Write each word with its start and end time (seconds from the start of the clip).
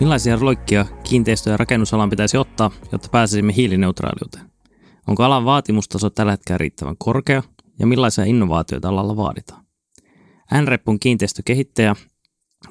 Millaisia 0.00 0.36
roikkia 0.36 0.86
kiinteistö- 1.04 1.50
ja 1.50 1.56
rakennusalan 1.56 2.10
pitäisi 2.10 2.36
ottaa, 2.36 2.70
jotta 2.92 3.08
pääsisimme 3.08 3.56
hiilineutraaliuteen? 3.56 4.50
Onko 5.06 5.22
alan 5.24 5.44
vaatimustaso 5.44 6.10
tällä 6.10 6.32
hetkellä 6.32 6.58
riittävän 6.58 6.96
korkea 6.98 7.42
ja 7.78 7.86
millaisia 7.86 8.24
innovaatioita 8.24 8.88
alalla 8.88 9.16
vaaditaan? 9.16 9.64
NREP 10.62 10.88
on 10.88 11.00
kiinteistökehittäjä, 11.00 11.96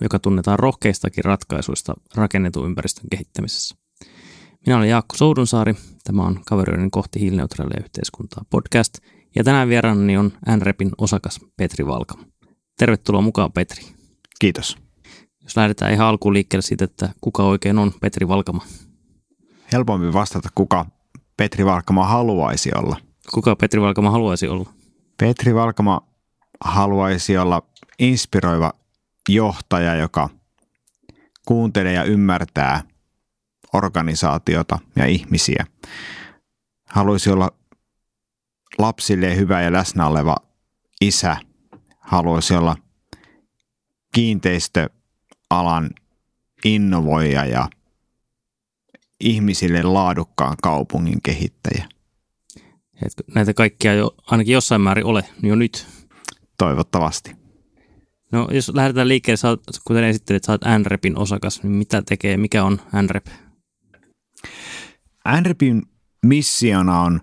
joka 0.02 0.20
tunnetaan 0.20 0.60
rohkeistakin 0.60 1.24
ratkaisuista 1.24 1.94
rakennetun 2.16 2.66
ympäristön 2.66 3.06
kehittämisessä. 3.12 3.76
Minä 4.66 4.78
olen 4.78 4.90
Jaakko 4.90 5.18
Soudunsaari, 5.18 5.76
tämä 6.04 6.24
on 6.24 6.42
Kaverioiden 6.46 6.92
kohti 6.92 7.20
hiilineutraalia 7.20 7.84
yhteiskuntaa 7.84 8.46
podcast, 8.50 8.94
ja 9.36 9.44
tänään 9.44 9.70
vieraanani 9.70 10.18
on 10.18 10.34
NREPin 10.58 10.92
osakas 10.98 11.40
Petri 11.58 11.88
Valka. 11.88 12.18
Tervetuloa 12.78 13.22
mukaan 13.22 13.52
Petri. 13.52 13.84
Kiitos. 14.40 14.89
Jos 15.50 15.58
lähdetään 15.58 15.94
ihan 15.94 16.08
alkuun 16.08 16.34
liikkeelle 16.34 16.62
siitä, 16.62 16.86
että 16.86 17.10
kuka 17.22 17.44
oikein 17.44 17.78
on 17.80 17.94
Petri 18.02 18.28
Valkama? 18.28 18.66
Helpompi 19.72 20.14
vastata, 20.14 20.50
kuka 20.56 20.86
Petri 21.38 21.66
Valkama 21.66 22.08
haluaisi 22.08 22.72
olla. 22.76 22.98
Kuka 23.34 23.56
Petri 23.56 23.82
Valkama 23.82 24.12
haluaisi 24.12 24.48
olla? 24.48 24.70
Petri 25.18 25.56
Valkama 25.56 26.02
haluaisi 26.64 27.38
olla 27.38 27.62
inspiroiva 28.00 28.74
johtaja, 29.30 29.96
joka 29.96 30.30
kuuntelee 31.46 31.94
ja 31.94 32.04
ymmärtää 32.04 32.84
organisaatiota 33.74 34.80
ja 34.96 35.06
ihmisiä. 35.06 35.66
Haluaisi 36.90 37.30
olla 37.32 37.52
lapsille 38.78 39.36
hyvä 39.36 39.62
ja 39.62 39.74
läsnä 39.74 40.08
oleva 40.08 40.36
isä. 41.02 41.38
Haluaisi 42.00 42.56
olla 42.56 42.76
kiinteistö 44.14 44.90
alan 45.50 45.90
innovoija 46.66 47.46
ja 47.46 47.70
ihmisille 49.20 49.84
laadukkaan 49.84 50.58
kaupungin 50.64 51.22
kehittäjä. 51.24 51.90
Etkö 53.06 53.24
näitä 53.36 53.54
kaikkia 53.54 53.94
jo 53.94 54.16
ainakin 54.28 54.54
jossain 54.54 54.82
määrin 54.82 55.06
ole 55.06 55.26
jo 55.44 55.56
nyt? 55.56 55.88
Toivottavasti. 56.58 57.36
No 58.32 58.48
jos 58.52 58.72
lähdetään 58.74 59.08
liikkeelle, 59.08 59.38
sä 59.38 59.50
oot, 59.50 59.64
kuten 59.88 60.04
esittelit, 60.04 60.44
sä 60.44 60.52
oot 60.52 60.62
NREPin 60.80 61.18
osakas, 61.18 61.64
niin 61.64 61.72
mitä 61.72 62.02
tekee, 62.02 62.38
mikä 62.38 62.64
on 62.64 62.82
NREP? 63.02 63.26
NREPin 65.42 65.82
missiona 66.26 67.02
on 67.02 67.22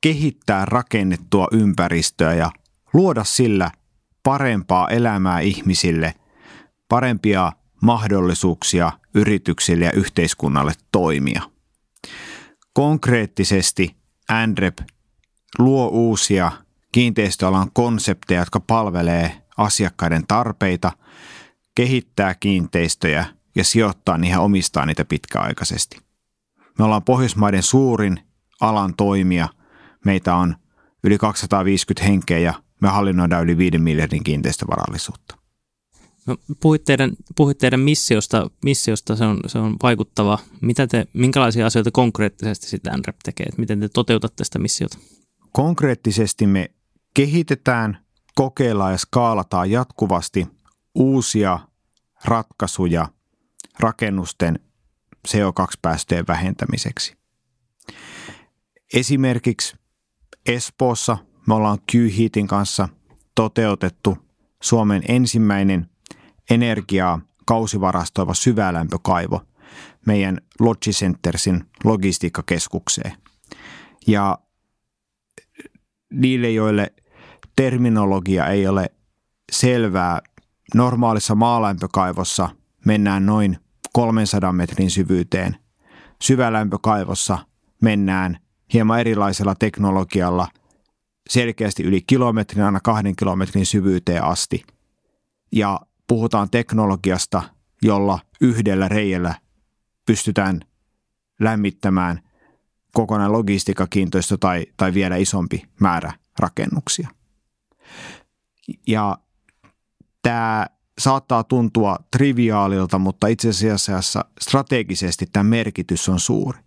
kehittää 0.00 0.64
rakennettua 0.64 1.48
ympäristöä 1.52 2.34
ja 2.34 2.50
luoda 2.92 3.24
sillä 3.24 3.70
parempaa 4.22 4.88
elämää 4.88 5.40
ihmisille– 5.40 6.14
parempia 6.88 7.52
mahdollisuuksia 7.82 8.92
yrityksille 9.14 9.84
ja 9.84 9.92
yhteiskunnalle 9.92 10.72
toimia. 10.92 11.42
Konkreettisesti 12.72 13.96
NREP 14.46 14.78
luo 15.58 15.88
uusia 15.88 16.52
kiinteistöalan 16.92 17.70
konsepteja, 17.72 18.40
jotka 18.40 18.60
palvelee 18.60 19.42
asiakkaiden 19.56 20.26
tarpeita, 20.28 20.92
kehittää 21.74 22.34
kiinteistöjä 22.34 23.26
ja 23.54 23.64
sijoittaa 23.64 24.18
niihin 24.18 24.38
omistaa 24.38 24.86
niitä 24.86 25.04
pitkäaikaisesti. 25.04 25.98
Me 26.78 26.84
ollaan 26.84 27.02
Pohjoismaiden 27.02 27.62
suurin 27.62 28.20
alan 28.60 28.94
toimija. 28.96 29.48
Meitä 30.04 30.34
on 30.34 30.56
yli 31.04 31.18
250 31.18 32.04
henkeä 32.04 32.38
ja 32.38 32.54
me 32.80 32.88
hallinnoidaan 32.88 33.44
yli 33.44 33.58
5 33.58 33.78
miljardin 33.78 34.24
kiinteistövarallisuutta. 34.24 35.35
No, 36.26 36.36
puhuit, 36.60 36.84
teidän, 36.84 37.10
puhuit 37.36 37.58
teidän 37.58 37.80
missiosta, 37.80 38.50
missiosta 38.64 39.16
se, 39.16 39.24
on, 39.24 39.40
se 39.46 39.58
on 39.58 39.76
vaikuttava. 39.82 40.38
Mitä 40.60 40.86
te, 40.86 41.06
minkälaisia 41.12 41.66
asioita 41.66 41.90
konkreettisesti 41.90 42.66
sitä 42.66 42.96
NREP 42.96 43.16
tekee? 43.24 43.46
Miten 43.56 43.80
te 43.80 43.88
toteutatte 43.88 44.44
sitä 44.44 44.58
missiota? 44.58 44.98
Konkreettisesti 45.52 46.46
me 46.46 46.70
kehitetään, 47.14 47.98
kokeillaan 48.34 48.92
ja 48.92 48.98
skaalataan 48.98 49.70
jatkuvasti 49.70 50.46
uusia 50.94 51.58
ratkaisuja 52.24 53.08
rakennusten 53.80 54.58
CO2-päästöjen 55.28 56.26
vähentämiseksi. 56.28 57.16
Esimerkiksi 58.94 59.76
Espoossa 60.46 61.18
me 61.46 61.54
ollaan 61.54 61.78
Q-Heatin 61.92 62.46
kanssa 62.46 62.88
toteutettu 63.34 64.18
Suomen 64.62 65.02
ensimmäinen 65.08 65.90
energiaa 66.50 67.20
kausivarastoiva 67.46 68.34
syvälämpökaivo 68.34 69.40
meidän 70.06 70.40
Logicentersin 70.60 71.64
logistiikkakeskukseen. 71.84 73.12
Ja 74.06 74.38
niille, 76.12 76.50
joille 76.50 76.94
terminologia 77.56 78.46
ei 78.46 78.66
ole 78.66 78.90
selvää, 79.52 80.20
normaalissa 80.74 81.34
maalämpökaivossa 81.34 82.48
mennään 82.84 83.26
noin 83.26 83.58
300 83.92 84.52
metrin 84.52 84.90
syvyyteen. 84.90 85.56
Syvälämpökaivossa 86.22 87.38
mennään 87.82 88.38
hieman 88.72 89.00
erilaisella 89.00 89.54
teknologialla 89.54 90.48
selkeästi 91.30 91.82
yli 91.82 92.02
kilometrin, 92.06 92.64
aina 92.64 92.80
kahden 92.80 93.16
kilometrin 93.16 93.66
syvyyteen 93.66 94.24
asti. 94.24 94.64
Ja 95.52 95.80
puhutaan 96.06 96.50
teknologiasta, 96.50 97.42
jolla 97.82 98.18
yhdellä 98.40 98.88
reijällä 98.88 99.34
pystytään 100.06 100.60
lämmittämään 101.40 102.20
kokonaan 102.92 103.32
logistiikkakiintoisto 103.32 104.36
tai, 104.36 104.66
tai 104.76 104.94
vielä 104.94 105.16
isompi 105.16 105.62
määrä 105.80 106.12
rakennuksia. 106.38 107.08
Ja 108.86 109.18
tämä 110.22 110.66
saattaa 110.98 111.44
tuntua 111.44 111.96
triviaalilta, 112.16 112.98
mutta 112.98 113.26
itse 113.26 113.48
asiassa 113.48 114.24
strategisesti 114.40 115.26
tämä 115.32 115.42
merkitys 115.42 116.08
on 116.08 116.20
suuri. 116.20 116.58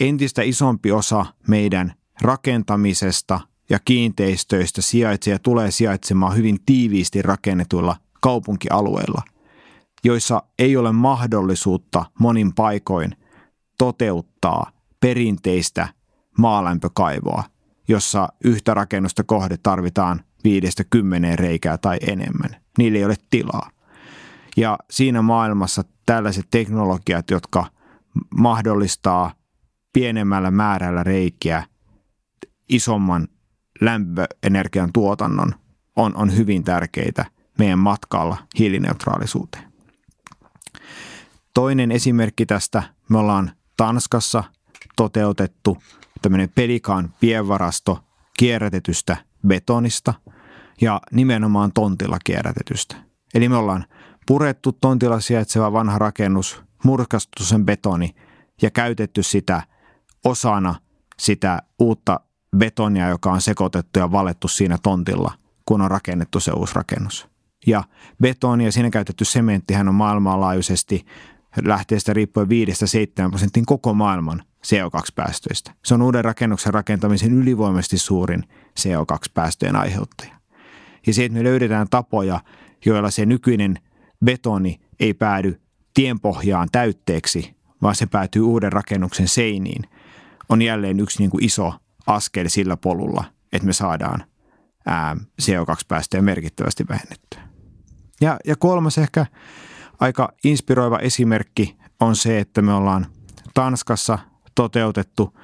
Entistä 0.00 0.42
isompi 0.42 0.92
osa 0.92 1.26
meidän 1.48 1.94
rakentamisesta 2.20 3.40
ja 3.70 3.78
kiinteistöistä 3.84 4.82
sijaitsee 4.82 5.32
ja 5.32 5.38
tulee 5.38 5.70
sijaitsemaan 5.70 6.36
hyvin 6.36 6.58
tiiviisti 6.66 7.22
rakennetuilla 7.22 7.96
kaupunkialueilla, 8.24 9.22
joissa 10.04 10.42
ei 10.58 10.76
ole 10.76 10.92
mahdollisuutta 10.92 12.04
monin 12.18 12.54
paikoin 12.54 13.16
toteuttaa 13.78 14.70
perinteistä 15.00 15.88
maalämpökaivoa, 16.38 17.44
jossa 17.88 18.28
yhtä 18.44 18.74
rakennusta 18.74 19.24
kohde 19.24 19.56
tarvitaan 19.62 20.20
viidestä 20.44 20.84
kymmeneen 20.90 21.38
reikää 21.38 21.78
tai 21.78 21.98
enemmän. 22.06 22.56
Niillä 22.78 22.98
ei 22.98 23.04
ole 23.04 23.14
tilaa. 23.30 23.70
Ja 24.56 24.78
siinä 24.90 25.22
maailmassa 25.22 25.82
tällaiset 26.06 26.46
teknologiat, 26.50 27.30
jotka 27.30 27.66
mahdollistaa 28.38 29.34
pienemmällä 29.92 30.50
määrällä 30.50 31.02
reikiä 31.02 31.64
isomman 32.68 33.28
lämpöenergian 33.80 34.90
tuotannon, 34.92 35.54
on, 35.96 36.16
on 36.16 36.36
hyvin 36.36 36.64
tärkeitä 36.64 37.33
meidän 37.58 37.78
matkalla 37.78 38.36
hiilineutraalisuuteen. 38.58 39.72
Toinen 41.54 41.92
esimerkki 41.92 42.46
tästä, 42.46 42.82
me 43.08 43.18
ollaan 43.18 43.50
Tanskassa 43.76 44.44
toteutettu 44.96 45.78
tämmöinen 46.22 46.50
Pelikaan 46.54 47.14
pienvarasto 47.20 48.04
kierrätetystä 48.38 49.16
betonista 49.46 50.14
ja 50.80 51.00
nimenomaan 51.12 51.72
tontilla 51.72 52.18
kierrätetystä. 52.24 52.96
Eli 53.34 53.48
me 53.48 53.56
ollaan 53.56 53.84
purettu 54.26 54.72
tontilla 54.72 55.20
sijaitseva 55.20 55.72
vanha 55.72 55.98
rakennus, 55.98 56.62
murkastu 56.84 57.44
sen 57.44 57.66
betoni 57.66 58.14
ja 58.62 58.70
käytetty 58.70 59.22
sitä 59.22 59.62
osana 60.24 60.74
sitä 61.18 61.62
uutta 61.78 62.20
betonia, 62.56 63.08
joka 63.08 63.32
on 63.32 63.40
sekoitettu 63.40 63.98
ja 63.98 64.12
valettu 64.12 64.48
siinä 64.48 64.78
tontilla, 64.82 65.32
kun 65.64 65.80
on 65.80 65.90
rakennettu 65.90 66.40
se 66.40 66.52
uusi 66.52 66.74
rakennus 66.74 67.33
ja 67.66 67.84
betoni 68.22 68.64
ja 68.64 68.72
siinä 68.72 68.90
käytetty 68.90 69.24
sementtihän 69.24 69.88
on 69.88 69.94
maailmanlaajuisesti 69.94 71.06
lähteestä 71.64 72.12
riippuen 72.12 72.48
5-7 73.26 73.30
prosentin 73.30 73.66
koko 73.66 73.94
maailman 73.94 74.42
CO2-päästöistä. 74.66 75.72
Se 75.84 75.94
on 75.94 76.02
uuden 76.02 76.24
rakennuksen 76.24 76.74
rakentamisen 76.74 77.32
ylivoimaisesti 77.32 77.98
suurin 77.98 78.44
CO2-päästöjen 78.80 79.76
aiheuttaja. 79.76 80.34
Ja 81.06 81.14
se, 81.14 81.24
että 81.24 81.38
me 81.38 81.44
löydetään 81.44 81.86
tapoja, 81.90 82.40
joilla 82.84 83.10
se 83.10 83.26
nykyinen 83.26 83.78
betoni 84.24 84.80
ei 85.00 85.14
päädy 85.14 85.60
tienpohjaan 85.94 86.68
täytteeksi, 86.72 87.56
vaan 87.82 87.94
se 87.94 88.06
päätyy 88.06 88.42
uuden 88.42 88.72
rakennuksen 88.72 89.28
seiniin, 89.28 89.82
on 90.48 90.62
jälleen 90.62 91.00
yksi 91.00 91.18
niin 91.18 91.30
kuin 91.30 91.44
iso 91.44 91.74
askel 92.06 92.48
sillä 92.48 92.76
polulla, 92.76 93.24
että 93.52 93.66
me 93.66 93.72
saadaan 93.72 94.24
CO2-päästöjä 95.42 96.22
merkittävästi 96.22 96.84
vähennettyä. 96.88 97.53
Ja, 98.20 98.36
ja 98.44 98.56
kolmas 98.56 98.98
ehkä 98.98 99.26
aika 100.00 100.32
inspiroiva 100.44 100.98
esimerkki 100.98 101.76
on 102.00 102.16
se, 102.16 102.38
että 102.38 102.62
me 102.62 102.72
ollaan 102.72 103.06
Tanskassa 103.54 104.18
toteutettu 104.54 105.38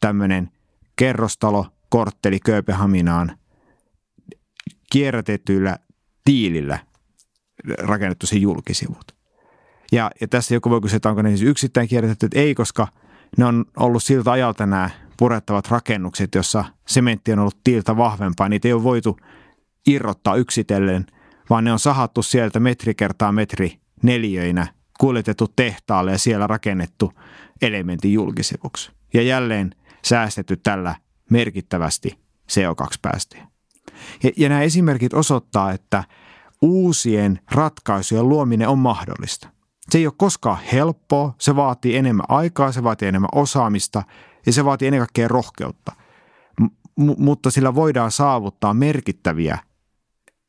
tämmöinen 0.00 0.50
kerrostalo 0.96 1.66
kortteli 1.88 2.40
Kööpenhaminaan 2.40 3.38
kierrätetyllä 4.92 5.78
tiilillä 6.24 6.78
rakennettu 7.78 8.26
sen 8.26 8.42
julkisivut. 8.42 9.16
Ja, 9.92 10.10
ja 10.20 10.28
tässä 10.28 10.54
joku 10.54 10.70
voi 10.70 10.80
kysyä, 10.80 10.96
että 10.96 11.08
onko 11.08 11.22
ne 11.22 11.28
siis 11.28 11.42
yksittäin 11.42 11.88
kierrätetty, 11.88 12.26
että 12.26 12.38
ei, 12.38 12.54
koska 12.54 12.88
ne 13.38 13.44
on 13.44 13.64
ollut 13.76 14.02
siltä 14.02 14.32
ajalta 14.32 14.66
nämä 14.66 14.90
purettavat 15.16 15.68
rakennukset, 15.68 16.34
jossa 16.34 16.64
sementti 16.88 17.32
on 17.32 17.38
ollut 17.38 17.60
tiiltä 17.64 17.96
vahvempaa. 17.96 18.48
Niitä 18.48 18.68
ei 18.68 18.72
ole 18.72 18.82
voitu 18.82 19.18
irrottaa 19.86 20.36
yksitellen, 20.36 21.06
vaan 21.50 21.64
ne 21.64 21.72
on 21.72 21.78
sahattu 21.78 22.22
sieltä 22.22 22.60
metri 22.60 22.94
kertaa 22.94 23.32
metri 23.32 23.80
neliöinä, 24.02 24.66
kuljetettu 25.00 25.48
tehtaalle 25.56 26.12
ja 26.12 26.18
siellä 26.18 26.46
rakennettu 26.46 27.12
elementin 27.62 28.12
julkisivuksi. 28.12 28.90
Ja 29.14 29.22
jälleen 29.22 29.74
säästetty 30.04 30.56
tällä 30.56 30.94
merkittävästi 31.30 32.18
CO2-päästöjä. 32.52 33.46
Ja, 34.22 34.30
ja 34.36 34.48
nämä 34.48 34.62
esimerkit 34.62 35.14
osoittaa, 35.14 35.72
että 35.72 36.04
uusien 36.62 37.38
ratkaisujen 37.50 38.28
luominen 38.28 38.68
on 38.68 38.78
mahdollista. 38.78 39.48
Se 39.90 39.98
ei 39.98 40.06
ole 40.06 40.14
koskaan 40.16 40.58
helppoa, 40.72 41.34
se 41.38 41.56
vaatii 41.56 41.96
enemmän 41.96 42.26
aikaa, 42.28 42.72
se 42.72 42.82
vaatii 42.82 43.08
enemmän 43.08 43.28
osaamista 43.34 44.02
ja 44.46 44.52
se 44.52 44.64
vaatii 44.64 44.88
ennen 44.88 45.00
kaikkea 45.00 45.28
rohkeutta. 45.28 45.92
M- 47.00 47.12
mutta 47.18 47.50
sillä 47.50 47.74
voidaan 47.74 48.10
saavuttaa 48.10 48.74
merkittäviä 48.74 49.58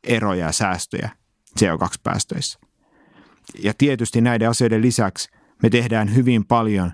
eroja 0.04 0.46
ja 0.46 0.52
säästöjä 0.52 1.10
CO2-päästöissä. 1.60 2.60
Ja 3.64 3.74
tietysti 3.78 4.22
näiden 4.22 4.50
asioiden 4.50 4.82
lisäksi 4.82 5.30
me 5.64 5.70
tehdään 5.70 6.16
hyvin 6.16 6.46
paljon 6.46 6.92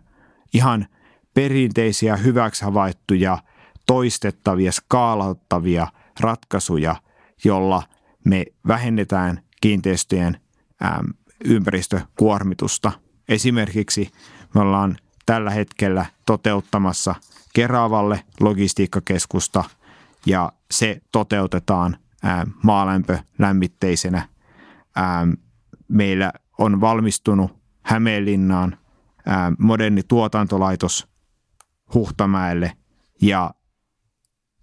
ihan 0.53 0.87
perinteisiä 1.33 2.15
hyväksi 2.15 2.65
havaittuja, 2.65 3.37
toistettavia, 3.85 4.71
skaalattavia 4.71 5.87
ratkaisuja, 6.19 6.95
jolla 7.43 7.83
me 8.25 8.45
vähennetään 8.67 9.41
kiinteistöjen 9.61 10.37
ympäristökuormitusta. 11.45 12.91
Esimerkiksi 13.29 14.11
me 14.55 14.61
ollaan 14.61 14.97
tällä 15.25 15.49
hetkellä 15.49 16.05
toteuttamassa 16.25 17.15
Keravalle 17.53 18.23
logistiikkakeskusta 18.39 19.63
ja 20.25 20.51
se 20.71 21.01
toteutetaan 21.11 21.97
maalämpölämmitteisenä. 22.63 24.29
Meillä 25.87 26.33
on 26.57 26.81
valmistunut 26.81 27.63
Hämeenlinnaan 27.81 28.77
moderni 29.59 30.03
tuotantolaitos 30.07 31.07
Huhtamäelle 31.93 32.77
ja 33.21 33.53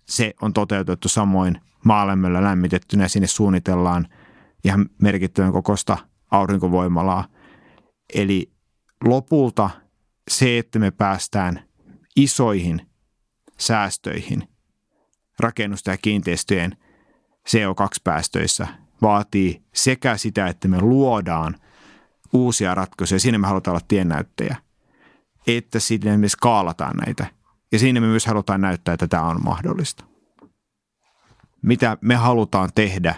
se 0.09 0.35
on 0.43 0.53
toteutettu 0.53 1.09
samoin 1.09 1.61
maalämmöllä 1.85 2.43
lämmitettynä. 2.43 3.09
Sinne 3.09 3.27
suunnitellaan 3.27 4.09
ihan 4.65 4.89
merkittävän 5.03 5.53
kokosta 5.53 5.99
aurinkovoimalaa. 6.31 7.29
Eli 8.15 8.53
lopulta 9.05 9.71
se, 10.31 10.59
että 10.59 10.79
me 10.79 10.91
päästään 10.91 11.63
isoihin 12.17 12.87
säästöihin 13.59 14.49
rakennusta 15.41 15.91
ja 15.91 15.97
kiinteistöjen 15.97 16.77
CO2-päästöissä, 17.51 18.69
vaatii 19.03 19.63
sekä 19.75 20.17
sitä, 20.17 20.47
että 20.47 20.69
me 20.69 20.81
luodaan 20.81 21.57
uusia 22.33 22.75
ratkaisuja, 22.75 23.21
siinä 23.21 23.39
me 23.39 23.47
halutaan 23.47 23.73
olla 23.73 23.85
tiennäyttäjä, 23.89 24.57
että 25.47 25.81
sitten 25.81 26.21
me 26.21 26.29
skaalataan 26.29 26.97
näitä. 26.97 27.27
Ja 27.73 27.79
siinä 27.79 28.01
me 28.01 28.07
myös 28.07 28.27
halutaan 28.27 28.61
näyttää, 28.61 28.95
että 28.95 29.09
tämä 29.09 29.23
on 29.23 29.45
mahdollista. 29.45 30.05
Mitä 31.63 31.99
me 32.01 32.15
halutaan 32.15 32.71
tehdä, 32.75 33.15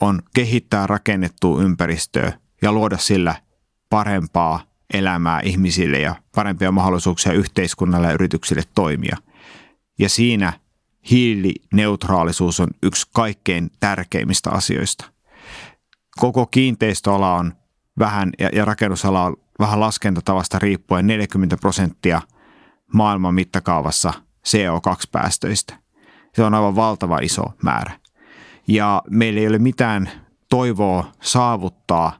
on 0.00 0.22
kehittää 0.34 0.86
rakennettua 0.86 1.62
ympäristöä 1.62 2.32
ja 2.62 2.72
luoda 2.72 2.98
sillä 2.98 3.34
parempaa 3.90 4.60
elämää 4.94 5.40
ihmisille 5.40 5.98
ja 5.98 6.14
parempia 6.34 6.72
mahdollisuuksia 6.72 7.32
yhteiskunnalle 7.32 8.06
ja 8.06 8.12
yrityksille 8.12 8.62
toimia. 8.74 9.16
Ja 9.98 10.08
siinä 10.08 10.52
hiilineutraalisuus 11.10 12.60
on 12.60 12.68
yksi 12.82 13.06
kaikkein 13.12 13.70
tärkeimmistä 13.80 14.50
asioista. 14.50 15.04
Koko 16.20 16.46
kiinteistöala 16.46 17.34
on 17.34 17.52
vähän 17.98 18.30
ja, 18.38 18.48
ja 18.52 18.64
rakennusala 18.64 19.24
on 19.24 19.36
vähän 19.58 19.80
laskentatavasta 19.80 20.58
riippuen 20.58 21.06
40 21.06 21.56
prosenttia 21.56 22.22
maailman 22.92 23.34
mittakaavassa 23.34 24.12
CO2-päästöistä. 24.48 25.74
Se 26.34 26.44
on 26.44 26.54
aivan 26.54 26.76
valtava 26.76 27.18
iso 27.18 27.42
määrä. 27.62 27.92
Ja 28.68 29.02
meillä 29.10 29.40
ei 29.40 29.48
ole 29.48 29.58
mitään 29.58 30.10
toivoa 30.48 31.12
saavuttaa 31.22 32.18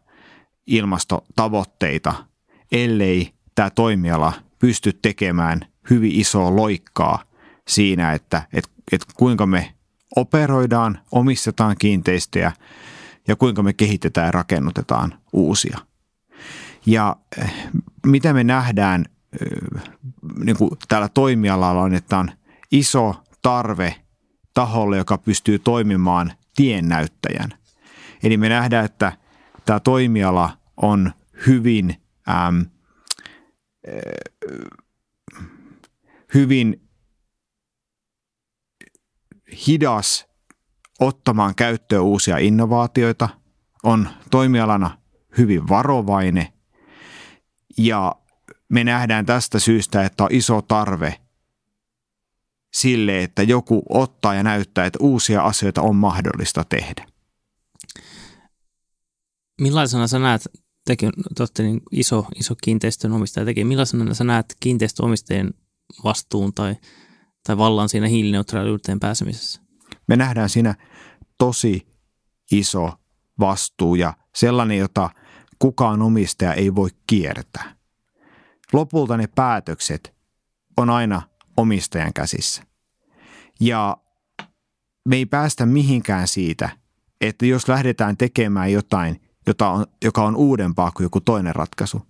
ilmastotavoitteita, 0.67 2.15
ellei 2.73 3.33
tämä 3.55 3.71
toimiala 3.71 4.33
pysty 4.59 4.93
tekemään 4.93 5.61
hyvin 5.91 6.13
isoa 6.13 6.57
loikkaa 6.57 7.23
siinä, 7.69 8.13
että, 8.13 8.43
että, 8.53 8.71
että 8.93 9.07
kuinka 9.17 9.47
me 9.47 9.75
operoidaan, 10.17 10.99
omistetaan 11.13 11.77
kiinteistöjä 11.79 12.53
ja 13.29 13.37
kuinka 13.37 13.63
me 13.63 13.73
kehitetään 13.73 14.27
ja 14.27 14.33
rakennutetaan 14.33 15.19
uusia. 15.33 15.79
Ja 16.87 17.17
eh, 17.39 17.53
mitä 18.07 18.33
me 18.33 18.45
nähdään 18.45 19.05
eh, 19.41 19.83
niin 20.45 20.57
kuin 20.57 20.71
täällä 20.89 21.09
toimialalla 21.09 21.83
on, 21.83 21.95
että 21.95 22.19
on 22.19 22.31
iso 22.71 23.25
tarve 23.43 23.95
taholle, 24.55 24.97
joka 24.97 25.19
pystyy 25.19 25.59
toimimaan 25.59 26.33
tiennäyttäjän. 26.57 27.51
Eli 28.23 28.37
me 28.37 28.49
nähdään, 28.49 28.85
että 28.85 29.13
tämä 29.65 29.81
toimiala 29.81 30.59
on 30.77 31.13
hyvin, 31.47 31.97
äm, 32.29 32.67
hyvin 36.35 36.84
hidas 39.67 40.27
ottamaan 41.01 41.55
käyttöön 41.55 42.03
uusia 42.03 42.39
innovaatioita, 42.39 43.29
on 43.83 44.09
toimialana 44.31 44.99
hyvin 45.39 45.69
varovainen 45.69 46.49
ja 47.79 48.15
me 48.69 48.85
nähdään 48.85 49.27
tästä 49.27 49.59
syystä, 49.59 50.05
että 50.05 50.25
on 50.25 50.31
iso 50.33 50.63
tarve 50.63 51.21
sille, 52.75 53.23
että 53.23 53.43
joku 53.43 53.83
ottaa 53.89 54.35
ja 54.35 54.43
näyttää, 54.43 54.87
että 54.87 54.99
uusia 55.03 55.43
asioita 55.43 55.83
on 55.83 55.97
mahdollista 55.97 56.65
tehdä. 56.65 57.07
Millaisena 59.61 60.07
sä 60.07 60.19
näet, 60.19 60.49
tekin 60.85 61.11
olette 61.41 61.63
niin 61.63 61.81
iso, 61.93 62.27
iso 62.35 62.55
kiinteistön 62.63 63.13
omistaja 63.13 63.47
teki, 63.47 63.65
millaisena 63.65 64.15
sä 64.15 64.25
näet 64.25 64.57
kiinteistöomistajien 64.61 65.55
vastuun 66.05 66.55
tai, 66.55 66.77
tai 67.45 67.59
vallan 67.59 67.89
siinä 67.89 68.07
hiilineutraaliuteen 68.07 69.01
pääsemisessä? 69.01 69.61
Me 70.07 70.17
nähdään 70.17 70.49
siinä 70.49 70.75
tosi 71.39 71.87
iso 72.53 72.93
vastuu 73.41 73.95
ja 73.95 74.15
sellainen, 74.35 74.79
jota 74.79 75.11
kukaan 75.59 76.03
omistaja 76.03 76.55
ei 76.55 76.75
voi 76.75 76.91
kiertää. 77.07 77.77
Lopulta 78.73 79.17
ne 79.17 79.27
päätökset 79.27 80.15
on 80.77 80.91
aina 80.91 81.23
omistajan 81.57 82.13
käsissä. 82.13 82.63
Ja 83.61 83.97
me 85.09 85.17
ei 85.17 85.27
päästä 85.27 85.67
mihinkään 85.67 86.29
siitä, 86.29 86.69
että 87.21 87.47
jos 87.47 87.69
lähdetään 87.69 88.17
tekemään 88.17 88.73
jotain, 88.73 89.21
jota 89.47 89.69
on, 89.69 89.87
joka 90.05 90.25
on 90.25 90.37
uudempaa 90.37 90.91
kuin 90.91 91.05
joku 91.05 91.21
toinen 91.21 91.55
ratkaisu, 91.55 92.03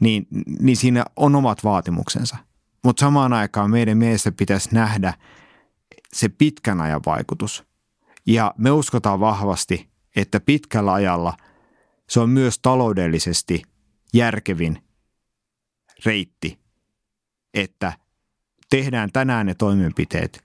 niin, 0.00 0.26
niin 0.60 0.76
siinä 0.76 1.04
on 1.16 1.34
omat 1.34 1.64
vaatimuksensa. 1.64 2.36
Mutta 2.84 3.00
samaan 3.00 3.32
aikaan 3.32 3.70
meidän 3.70 3.98
mielestä 3.98 4.32
pitäisi 4.32 4.68
nähdä 4.72 5.14
se 6.12 6.28
pitkän 6.28 6.80
ajan 6.80 7.00
vaikutus. 7.06 7.64
Ja 8.26 8.54
me 8.58 8.70
uskotaan 8.70 9.20
vahvasti, 9.20 9.90
että 10.16 10.40
pitkällä 10.40 10.92
ajalla 10.92 11.36
se 12.08 12.20
on 12.20 12.30
myös 12.30 12.58
taloudellisesti 12.58 13.62
järkevin 14.14 14.82
reitti, 16.04 16.58
että 17.54 17.92
tehdään 18.70 19.12
tänään 19.12 19.46
ne 19.46 19.54
toimenpiteet, 19.54 20.44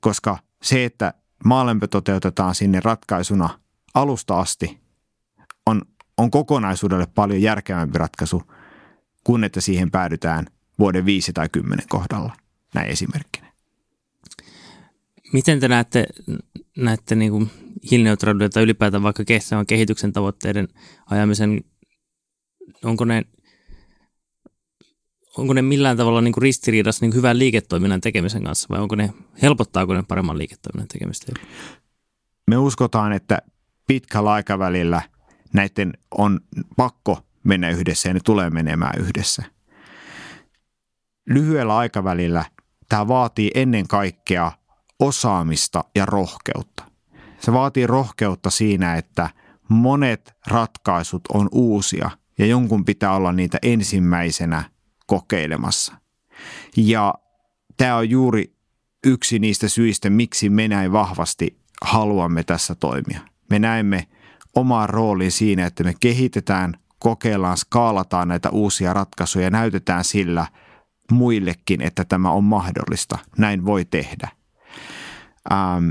koska 0.00 0.38
se, 0.62 0.84
että 0.84 1.14
maalämpö 1.44 1.86
toteutetaan 1.86 2.54
sinne 2.54 2.80
ratkaisuna 2.80 3.60
alusta 3.94 4.40
asti, 4.40 4.80
on, 5.66 5.82
on 6.16 6.30
kokonaisuudelle 6.30 7.06
paljon 7.06 7.42
järkevämpi 7.42 7.98
ratkaisu 7.98 8.42
kuin 9.24 9.44
että 9.44 9.60
siihen 9.60 9.90
päädytään 9.90 10.46
vuoden 10.78 11.06
viisi 11.06 11.32
tai 11.32 11.48
kymmenen 11.48 11.88
kohdalla, 11.88 12.36
näin 12.74 12.90
esimerkkinä. 12.90 13.52
Miten 15.32 15.60
te 15.60 15.68
näette, 15.68 16.06
näette 16.76 17.14
niin 17.14 17.32
kuin 17.32 17.50
hiilineutraaliuden 17.90 18.50
tai 18.50 18.62
ylipäätään 18.62 19.02
vaikka 19.02 19.24
kestävän 19.24 19.66
kehityksen 19.66 20.12
tavoitteiden 20.12 20.68
ajamisen, 21.10 21.64
onko 22.84 23.04
ne, 23.04 23.24
onko 25.36 25.52
ne 25.52 25.62
millään 25.62 25.96
tavalla 25.96 26.20
niin 26.20 26.32
kuin 26.32 26.42
ristiriidassa 26.42 27.04
niin 27.04 27.10
kuin 27.10 27.16
hyvän 27.16 27.38
liiketoiminnan 27.38 28.00
tekemisen 28.00 28.44
kanssa 28.44 28.66
vai 28.70 28.80
onko 28.80 28.96
ne, 28.96 29.10
helpottaako 29.42 29.94
ne 29.94 30.02
paremman 30.02 30.38
liiketoiminnan 30.38 30.88
tekemistä? 30.88 31.32
Me 32.46 32.56
uskotaan, 32.56 33.12
että 33.12 33.42
pitkällä 33.86 34.32
aikavälillä 34.32 35.02
näiden 35.52 35.92
on 36.10 36.40
pakko 36.76 37.26
mennä 37.44 37.70
yhdessä 37.70 38.08
ja 38.08 38.14
ne 38.14 38.20
tulee 38.24 38.50
menemään 38.50 39.00
yhdessä. 39.00 39.55
Lyhyellä 41.26 41.76
aikavälillä 41.76 42.44
tämä 42.88 43.08
vaatii 43.08 43.50
ennen 43.54 43.88
kaikkea 43.88 44.52
osaamista 45.00 45.84
ja 45.94 46.06
rohkeutta. 46.06 46.84
Se 47.40 47.52
vaatii 47.52 47.86
rohkeutta 47.86 48.50
siinä, 48.50 48.94
että 48.94 49.30
monet 49.68 50.36
ratkaisut 50.46 51.22
on 51.34 51.48
uusia 51.52 52.10
ja 52.38 52.46
jonkun 52.46 52.84
pitää 52.84 53.14
olla 53.14 53.32
niitä 53.32 53.58
ensimmäisenä 53.62 54.64
kokeilemassa. 55.06 55.94
Ja 56.76 57.14
tämä 57.76 57.96
on 57.96 58.10
juuri 58.10 58.56
yksi 59.06 59.38
niistä 59.38 59.68
syistä, 59.68 60.10
miksi 60.10 60.48
me 60.48 60.68
näin 60.68 60.92
vahvasti 60.92 61.58
haluamme 61.82 62.44
tässä 62.44 62.74
toimia. 62.74 63.20
Me 63.50 63.58
näemme 63.58 64.06
omaa 64.54 64.86
roolin 64.86 65.32
siinä, 65.32 65.66
että 65.66 65.84
me 65.84 65.94
kehitetään, 66.00 66.74
kokeillaan, 66.98 67.56
skaalataan 67.56 68.28
näitä 68.28 68.50
uusia 68.50 68.92
ratkaisuja 68.92 69.44
ja 69.44 69.50
näytetään 69.50 70.04
sillä 70.04 70.46
muillekin, 71.10 71.82
että 71.82 72.04
tämä 72.04 72.30
on 72.30 72.44
mahdollista. 72.44 73.18
Näin 73.38 73.64
voi 73.64 73.84
tehdä. 73.84 74.28
Ähm, 75.52 75.88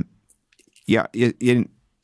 ja, 0.88 1.06
ja, 1.14 1.32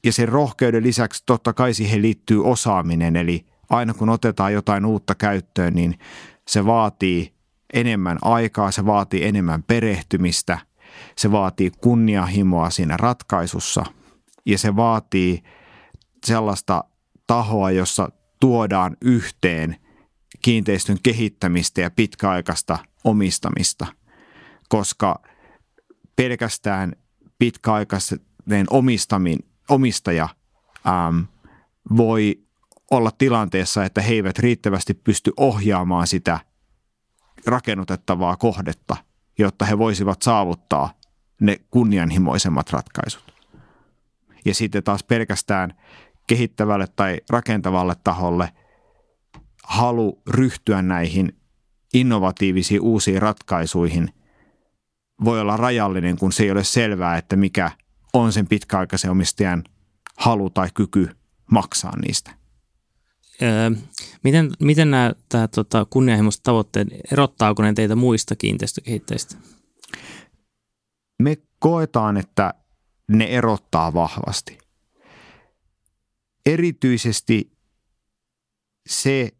ja, 0.03 0.13
sen 0.13 0.29
rohkeuden 0.29 0.83
lisäksi 0.83 1.23
totta 1.25 1.53
kai 1.53 1.73
siihen 1.73 2.01
liittyy 2.01 2.45
osaaminen, 2.45 3.15
eli 3.15 3.45
aina 3.69 3.93
kun 3.93 4.09
otetaan 4.09 4.53
jotain 4.53 4.85
uutta 4.85 5.15
käyttöön, 5.15 5.73
niin 5.73 5.99
se 6.47 6.65
vaatii 6.65 7.33
enemmän 7.73 8.17
aikaa, 8.21 8.71
se 8.71 8.85
vaatii 8.85 9.23
enemmän 9.25 9.63
perehtymistä, 9.63 10.57
se 11.17 11.31
vaatii 11.31 11.71
kunnianhimoa 11.81 12.69
siinä 12.69 12.97
ratkaisussa 12.97 13.85
ja 14.45 14.57
se 14.57 14.75
vaatii 14.75 15.43
sellaista 16.25 16.83
tahoa, 17.27 17.71
jossa 17.71 18.09
tuodaan 18.39 18.97
yhteen 19.01 19.75
kiinteistön 20.41 20.97
kehittämistä 21.03 21.81
ja 21.81 21.91
pitkäaikaista 21.91 22.79
omistamista, 23.03 23.87
koska 24.69 25.21
pelkästään 26.15 26.93
pitkäaikainen 27.39 28.65
omistamin, 28.69 29.39
omistaja 29.69 30.29
äm, 30.87 31.27
voi 31.97 32.43
olla 32.91 33.11
tilanteessa, 33.17 33.85
että 33.85 34.01
he 34.01 34.13
eivät 34.13 34.39
riittävästi 34.39 34.93
pysty 34.93 35.31
ohjaamaan 35.37 36.07
sitä 36.07 36.39
rakennutettavaa 37.47 38.37
kohdetta, 38.37 38.97
jotta 39.39 39.65
he 39.65 39.77
voisivat 39.77 40.21
saavuttaa 40.21 40.93
ne 41.41 41.57
kunnianhimoisemmat 41.71 42.69
ratkaisut. 42.69 43.33
Ja 44.45 44.55
sitten 44.55 44.83
taas 44.83 45.03
pelkästään 45.03 45.73
kehittävälle 46.27 46.87
tai 46.95 47.21
rakentavalle 47.29 47.95
taholle 48.03 48.53
halu 49.63 50.21
ryhtyä 50.27 50.81
näihin 50.81 51.40
innovatiivisiin 51.93 52.81
uusiin 52.81 53.21
ratkaisuihin– 53.21 54.09
voi 55.23 55.41
olla 55.41 55.57
rajallinen, 55.57 56.17
kun 56.17 56.31
se 56.31 56.43
ei 56.43 56.51
ole 56.51 56.63
selvää, 56.63 57.17
että 57.17 57.35
mikä 57.35 57.71
on 58.13 58.33
sen 58.33 58.47
pitkäaikaisen 58.47 59.11
omistajan 59.11 59.63
halu 60.17 60.49
tai 60.49 60.69
kyky 60.73 61.09
maksaa 61.51 61.99
niistä. 61.99 62.31
Öö, 63.41 63.71
miten, 64.23 64.51
miten 64.59 64.91
nämä 64.91 65.11
tämä, 65.29 65.47
tota, 65.47 65.85
kunnianhimoiset 65.89 66.43
tavoitteet, 66.43 66.87
erottaako 67.11 67.63
ne 67.63 67.73
teitä 67.73 67.95
muista 67.95 68.35
kiinteistökehittäjistä? 68.35 69.35
Me 71.19 71.37
koetaan, 71.59 72.17
että 72.17 72.53
ne 73.07 73.25
erottaa 73.25 73.93
vahvasti. 73.93 74.57
Erityisesti 76.45 77.51
se, 78.87 79.31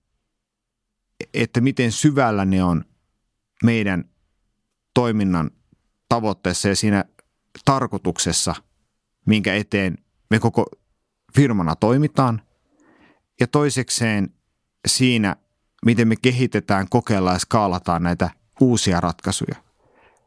että 1.34 1.62
miten 1.62 1.92
syvällä 1.92 2.46
ne 2.46 2.64
on 2.64 2.86
meidän 3.64 4.06
toiminnan 4.94 5.52
tavoitteessa 6.10 6.68
ja 6.68 6.76
siinä 6.76 7.06
tarkoituksessa, 7.66 8.56
minkä 9.26 9.56
eteen 9.56 9.98
me 10.30 10.40
koko 10.40 10.66
firmana 11.36 11.76
toimitaan. 11.76 12.42
Ja 13.40 13.48
toisekseen 13.48 14.30
siinä, 14.88 15.36
miten 15.86 16.08
me 16.08 16.16
kehitetään, 16.16 16.88
kokeillaan 16.90 17.36
ja 17.36 17.40
skaalataan 17.40 18.04
näitä 18.04 18.30
uusia 18.60 19.02
ratkaisuja. 19.02 19.56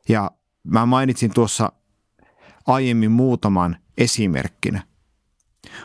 Ja 0.09 0.31
mä 0.65 0.87
mainitsin 0.87 1.35
tuossa 1.35 1.73
aiemmin 2.67 3.11
muutaman 3.11 3.77
esimerkkinä. 3.99 4.83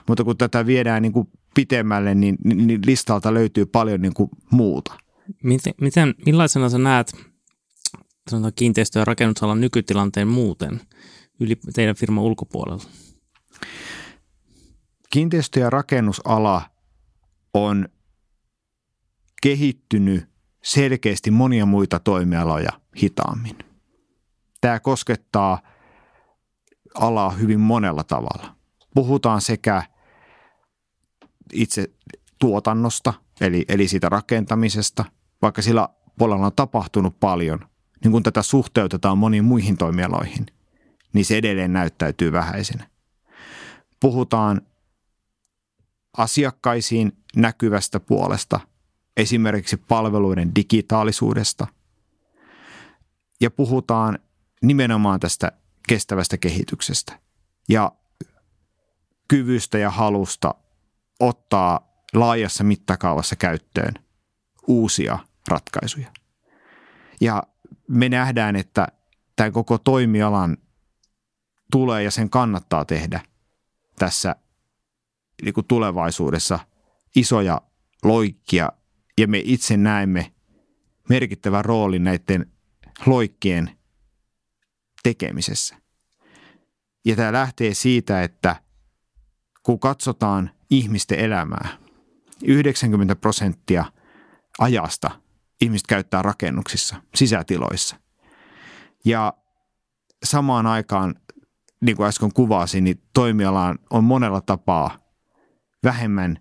Mutta 0.07 0.23
kun 0.23 0.37
tätä 0.37 0.65
viedään 0.65 1.01
niin 1.01 1.13
kuin 1.13 1.29
pitemmälle, 1.55 2.15
niin, 2.15 2.37
niin 2.43 2.81
listalta 2.85 3.33
löytyy 3.33 3.65
paljon 3.65 4.01
niin 4.01 4.13
kuin 4.13 4.29
muuta. 4.51 4.97
Miten, 5.43 5.73
miten, 5.81 6.15
millaisena 6.25 6.69
sä 6.69 6.77
näet 6.77 7.13
sanotaan 8.29 8.53
kiinteistö- 8.55 8.99
ja 8.99 9.05
rakennusalan 9.05 9.61
nykytilanteen 9.61 10.27
muuten 10.27 10.81
yli 11.39 11.55
teidän 11.73 11.95
firman 11.95 12.23
ulkopuolella? 12.23 12.83
Kiinteistö- 15.09 15.59
ja 15.59 15.69
rakennusala 15.69 16.61
on 17.53 17.89
kehittynyt 19.41 20.29
selkeästi 20.63 21.31
monia 21.31 21.65
muita 21.65 21.99
toimialoja 21.99 22.71
hitaammin. 23.01 23.57
Tämä 24.61 24.79
koskettaa 24.79 25.61
alaa 26.95 27.29
hyvin 27.29 27.59
monella 27.59 28.03
tavalla. 28.03 28.55
Puhutaan 28.95 29.41
sekä 29.41 29.83
itse 31.53 31.91
tuotannosta, 32.39 33.13
eli, 33.41 33.65
eli 33.67 33.87
siitä 33.87 34.09
rakentamisesta, 34.09 35.05
vaikka 35.41 35.61
sillä 35.61 35.89
puolella 36.17 36.45
on 36.45 36.51
tapahtunut 36.55 37.19
paljon, 37.19 37.59
niin 38.03 38.11
kun 38.11 38.23
tätä 38.23 38.41
suhteutetaan 38.41 39.17
moniin 39.17 39.45
muihin 39.45 39.77
toimialoihin, 39.77 40.45
niin 41.13 41.25
se 41.25 41.37
edelleen 41.37 41.73
näyttäytyy 41.73 42.31
vähäisenä. 42.31 42.89
Puhutaan 43.99 44.61
asiakkaisiin 46.17 47.17
näkyvästä 47.35 47.99
puolesta, 47.99 48.59
esimerkiksi 49.17 49.77
palveluiden 49.77 50.55
digitaalisuudesta, 50.55 51.67
ja 53.41 53.51
puhutaan 53.51 54.19
nimenomaan 54.61 55.19
tästä 55.19 55.51
kestävästä 55.87 56.37
kehityksestä 56.37 57.19
ja 57.69 57.91
kyvystä 59.27 59.77
ja 59.77 59.89
halusta 59.89 60.55
ottaa 61.19 62.03
laajassa 62.13 62.63
mittakaavassa 62.63 63.35
käyttöön 63.35 63.93
uusia 64.67 65.19
ratkaisuja. 65.49 66.11
Ja 67.21 67.43
me 67.87 68.09
nähdään, 68.09 68.55
että 68.55 68.87
tämän 69.35 69.51
koko 69.51 69.77
toimialan 69.77 70.57
tulee 71.71 72.03
ja 72.03 72.11
sen 72.11 72.29
kannattaa 72.29 72.85
tehdä 72.85 73.19
tässä 73.99 74.35
niin 75.41 75.53
kuin 75.53 75.67
tulevaisuudessa 75.67 76.59
isoja 77.15 77.61
loikkia 78.03 78.71
ja 79.17 79.27
me 79.27 79.41
itse 79.43 79.77
näemme 79.77 80.33
merkittävän 81.09 81.65
roolin 81.65 82.03
näiden 82.03 82.51
loikkien 83.05 83.77
tekemisessä. 85.03 85.75
Ja 87.05 87.15
tämä 87.15 87.33
lähtee 87.33 87.73
siitä, 87.73 88.23
että 88.23 88.55
kun 89.63 89.79
katsotaan 89.79 90.51
ihmisten 90.69 91.19
elämää, 91.19 91.77
90 92.43 93.15
prosenttia 93.15 93.85
ajasta 94.59 95.11
ihmiset 95.61 95.87
käyttää 95.87 96.21
rakennuksissa, 96.21 96.95
sisätiloissa. 97.15 97.95
Ja 99.05 99.33
samaan 100.25 100.67
aikaan, 100.67 101.15
niin 101.81 101.97
kuin 101.97 102.07
äsken 102.07 102.33
kuvasin, 102.33 102.83
niin 102.83 103.01
toimiala 103.13 103.75
on 103.89 104.03
monella 104.03 104.41
tapaa 104.41 104.97
vähemmän 105.83 106.37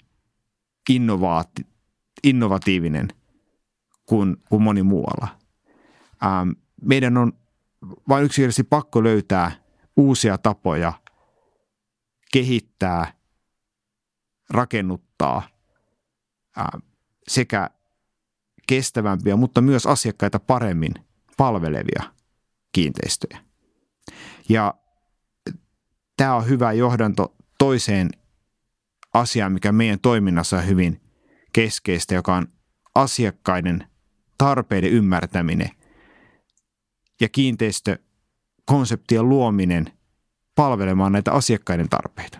innovaati, 0.88 1.66
innovatiivinen 2.24 3.08
kuin, 4.06 4.36
kuin 4.48 4.62
moni 4.62 4.82
muualla. 4.82 5.28
Ähm, 6.24 6.50
meidän 6.82 7.16
on 7.16 7.32
vaan 8.08 8.24
yksinkertaisesti 8.24 8.64
pakko 8.64 9.04
löytää 9.04 9.52
uusia 9.96 10.38
tapoja 10.38 10.92
kehittää, 12.32 13.12
rakennuttaa 14.50 15.42
ää, 16.56 16.78
sekä 17.28 17.70
kestävämpiä, 18.68 19.36
mutta 19.36 19.60
myös 19.60 19.86
asiakkaita 19.86 20.38
paremmin 20.38 20.94
palvelevia 21.36 22.02
kiinteistöjä. 22.72 23.40
Ja 24.48 24.74
tämä 26.16 26.34
on 26.34 26.48
hyvä 26.48 26.72
johdanto 26.72 27.36
toiseen 27.58 28.10
asiaan, 29.14 29.52
mikä 29.52 29.72
meidän 29.72 30.00
toiminnassa 30.00 30.56
on 30.56 30.66
hyvin 30.66 31.00
keskeistä, 31.52 32.14
joka 32.14 32.36
on 32.36 32.46
asiakkaiden 32.94 33.88
tarpeiden 34.38 34.90
ymmärtäminen 34.90 35.70
ja 37.20 37.28
kiinteistökonseptien 37.28 39.28
luominen 39.28 39.92
palvelemaan 40.54 41.12
näitä 41.12 41.32
asiakkaiden 41.32 41.88
tarpeita. 41.88 42.38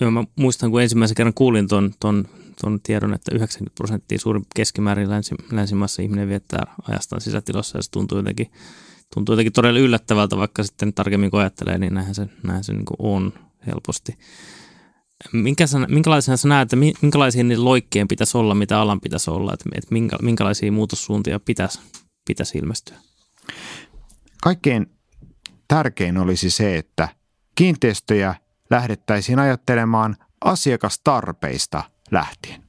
Joo, 0.00 0.10
mä 0.10 0.24
muistan, 0.36 0.70
kun 0.70 0.82
ensimmäisen 0.82 1.14
kerran 1.14 1.34
kuulin 1.34 1.68
ton, 2.00 2.24
ton 2.60 2.80
tiedon, 2.82 3.14
että 3.14 3.34
90 3.34 3.74
prosenttia 3.74 4.18
suurin 4.18 4.44
keskimäärin 4.54 5.10
länsi, 5.10 5.34
länsimaassa 5.52 6.02
ihminen 6.02 6.28
viettää 6.28 6.74
ajastaan 6.88 7.20
sisätilossa 7.20 7.78
ja 7.78 7.82
se 7.82 7.90
tuntuu 7.90 8.18
jotenkin, 8.18 8.50
tuntuu 9.14 9.32
jotenkin 9.32 9.52
todella 9.52 9.80
yllättävältä, 9.80 10.36
vaikka 10.36 10.62
sitten 10.62 10.94
tarkemmin 10.94 11.30
kun 11.30 11.40
ajattelee, 11.40 11.78
niin 11.78 11.94
näinhän 11.94 12.14
se, 12.14 12.26
näinhän 12.42 12.64
se 12.64 12.72
niin 12.72 12.84
on 12.98 13.32
helposti. 13.66 14.18
Minkä 15.32 15.66
sä, 15.66 15.78
minkälaisena 15.78 16.36
sä 16.36 16.48
näet, 16.48 16.72
että 16.72 16.76
minkälaisia 17.02 17.44
niiden 17.44 17.64
loikkien 17.64 18.08
pitäisi 18.08 18.38
olla, 18.38 18.54
mitä 18.54 18.80
alan 18.80 19.00
pitäisi 19.00 19.30
olla, 19.30 19.54
että, 19.54 19.64
että 19.74 19.88
minkä, 19.90 20.16
minkälaisia 20.22 20.72
muutossuuntia 20.72 21.40
pitäisi, 21.40 21.80
pitäisi 22.26 22.58
ilmestyä? 22.58 22.96
Kaikkein 24.42 24.86
tärkein 25.68 26.18
olisi 26.18 26.50
se, 26.50 26.76
että 26.76 27.08
kiinteistöjä 27.54 28.34
lähdettäisiin 28.70 29.38
ajattelemaan 29.38 30.16
asiakastarpeista 30.44 31.82
lähtien. 32.10 32.62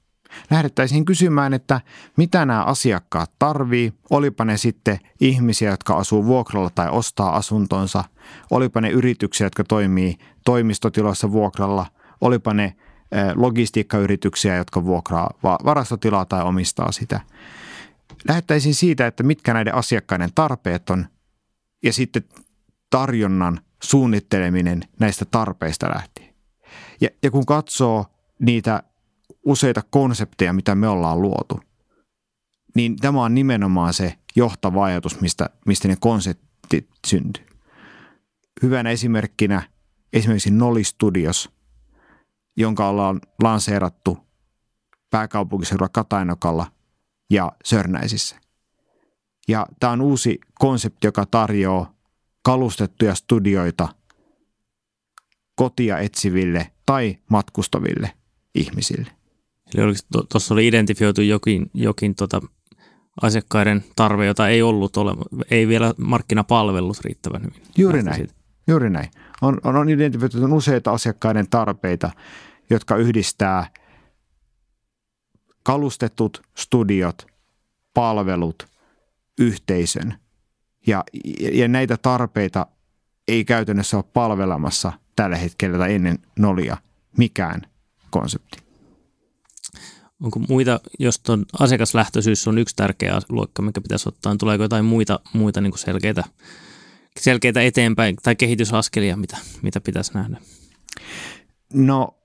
Lähdettäisiin 0.49 1.05
kysymään, 1.05 1.53
että 1.53 1.81
mitä 2.17 2.45
nämä 2.45 2.63
asiakkaat 2.63 3.31
tarvii, 3.39 3.93
olipa 4.09 4.45
ne 4.45 4.57
sitten 4.57 4.99
ihmisiä, 5.21 5.71
jotka 5.71 5.97
asuu 5.97 6.25
vuokralla 6.25 6.69
tai 6.69 6.89
ostaa 6.89 7.35
asuntonsa, 7.35 8.03
olipa 8.51 8.81
ne 8.81 8.89
yrityksiä, 8.89 9.45
jotka 9.45 9.63
toimii 9.63 10.17
toimistotiloissa 10.45 11.31
vuokralla, 11.31 11.85
olipa 12.21 12.53
ne 12.53 12.75
logistiikkayrityksiä, 13.35 14.55
jotka 14.55 14.85
vuokraa 14.85 15.29
varastotilaa 15.43 16.25
tai 16.25 16.43
omistaa 16.43 16.91
sitä. 16.91 17.19
Lähettäisiin 18.27 18.75
siitä, 18.75 19.07
että 19.07 19.23
mitkä 19.23 19.53
näiden 19.53 19.75
asiakkaiden 19.75 20.29
tarpeet 20.35 20.89
on 20.89 21.05
ja 21.83 21.93
sitten 21.93 22.23
tarjonnan 22.89 23.59
suunnitteleminen 23.83 24.81
näistä 24.99 25.25
tarpeista 25.25 25.89
lähtien. 25.89 26.35
Ja, 27.01 27.09
ja 27.23 27.31
kun 27.31 27.45
katsoo 27.45 28.05
niitä 28.39 28.83
useita 29.45 29.81
konsepteja, 29.89 30.53
mitä 30.53 30.75
me 30.75 30.87
ollaan 30.87 31.21
luotu, 31.21 31.59
niin 32.75 32.95
tämä 32.95 33.23
on 33.23 33.35
nimenomaan 33.35 33.93
se 33.93 34.13
johtava 34.35 34.85
ajatus, 34.85 35.21
mistä, 35.21 35.49
mistä 35.65 35.87
ne 35.87 35.97
konseptit 35.99 36.89
syntyy. 37.07 37.45
Hyvänä 38.63 38.89
esimerkkinä 38.89 39.69
esimerkiksi 40.13 40.51
Noli 40.51 40.83
Studios, 40.83 41.49
jonka 42.57 42.87
ollaan 42.87 43.21
lanseerattu 43.43 44.17
pääkaupunkiseudulla 45.09 45.89
Katainokalla 45.89 46.71
ja 47.29 47.51
Sörnäisissä. 47.65 48.35
Ja 49.47 49.67
tämä 49.79 49.93
on 49.93 50.01
uusi 50.01 50.39
konsepti, 50.59 51.07
joka 51.07 51.25
tarjoaa 51.25 51.93
kalustettuja 52.43 53.15
studioita 53.15 53.87
kotia 55.55 55.99
etsiville 55.99 56.71
tai 56.85 57.17
matkustaville 57.29 58.13
ihmisille. 58.55 59.20
Eli 59.75 59.93
tuossa 60.31 60.53
oli 60.53 60.67
identifioitu 60.67 61.21
jokin, 61.21 61.69
jokin 61.73 62.15
tota 62.15 62.41
asiakkaiden 63.21 63.83
tarve, 63.95 64.25
jota 64.25 64.47
ei 64.47 64.61
ollut 64.61 64.97
ole, 64.97 65.15
ei 65.51 65.67
vielä 65.67 65.93
markkinapalvellut 65.97 66.99
riittävän 67.01 67.41
hyvin. 67.41 67.61
Juuri 67.77 68.03
näin. 68.03 68.15
Siitä. 68.15 68.33
Juuri 68.67 68.89
näin. 68.89 69.11
On, 69.41 69.57
on, 69.63 69.75
on 69.75 69.89
identifioitu 69.89 70.55
useita 70.55 70.91
asiakkaiden 70.91 71.49
tarpeita, 71.49 72.11
jotka 72.69 72.95
yhdistää 72.95 73.67
kalustetut 75.63 76.41
studiot, 76.57 77.27
palvelut, 77.93 78.67
yhteisön. 79.39 80.15
Ja, 80.87 81.03
ja 81.51 81.67
näitä 81.67 81.97
tarpeita 81.97 82.67
ei 83.27 83.45
käytännössä 83.45 83.97
ole 83.97 84.05
palvelemassa 84.13 84.93
tällä 85.15 85.37
hetkellä 85.37 85.77
tai 85.77 85.93
ennen 85.93 86.19
nolia 86.39 86.77
mikään 87.17 87.61
konsepti. 88.09 88.70
Onko 90.23 90.39
muita, 90.39 90.79
jos 90.99 91.19
tuon 91.19 91.45
asiakaslähtöisyys 91.59 92.47
on 92.47 92.57
yksi 92.57 92.75
tärkeä 92.75 93.21
luokka, 93.29 93.61
mikä 93.61 93.81
pitäisi 93.81 94.09
ottaa, 94.09 94.31
niin 94.31 94.37
tuleeko 94.37 94.63
jotain 94.63 94.85
muita, 94.85 95.19
muita 95.33 95.61
niin 95.61 95.71
kuin 95.71 95.79
selkeitä, 95.79 96.23
selkeitä 97.19 97.61
eteenpäin 97.61 98.15
tai 98.23 98.35
kehitysaskelia, 98.35 99.17
mitä, 99.17 99.37
mitä 99.61 99.81
pitäisi 99.81 100.13
nähdä? 100.13 100.37
No 101.73 102.15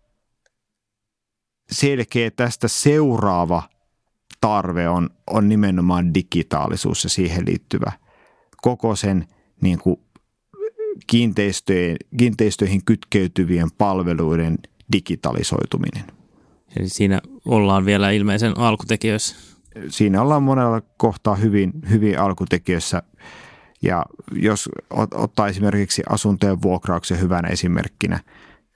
selkeä 1.70 2.30
tästä 2.30 2.68
seuraava 2.68 3.62
tarve 4.40 4.88
on, 4.88 5.10
on 5.26 5.48
nimenomaan 5.48 6.14
digitaalisuus 6.14 7.04
ja 7.04 7.10
siihen 7.10 7.46
liittyvä 7.46 7.92
koko 8.62 8.96
sen 8.96 9.26
niin 9.60 9.78
kuin 9.78 10.00
kiinteistöihin, 11.06 11.96
kiinteistöihin 12.18 12.84
kytkeytyvien 12.84 13.70
palveluiden 13.78 14.58
digitalisoituminen. 14.92 16.04
Eli 16.76 16.88
siinä 16.88 17.20
ollaan 17.46 17.84
vielä 17.84 18.10
ilmeisen 18.10 18.58
alkutekijöissä. 18.58 19.36
Siinä 19.88 20.22
ollaan 20.22 20.42
monella 20.42 20.80
kohtaa 20.96 21.34
hyvin, 21.34 21.72
hyvin 21.90 22.18
alkutekijöissä. 22.18 23.02
Ja 23.82 24.04
jos 24.32 24.68
ottaa 25.14 25.48
esimerkiksi 25.48 26.02
asuntojen 26.08 26.62
vuokrauksen 26.62 27.20
hyvänä 27.20 27.48
esimerkkinä, 27.48 28.20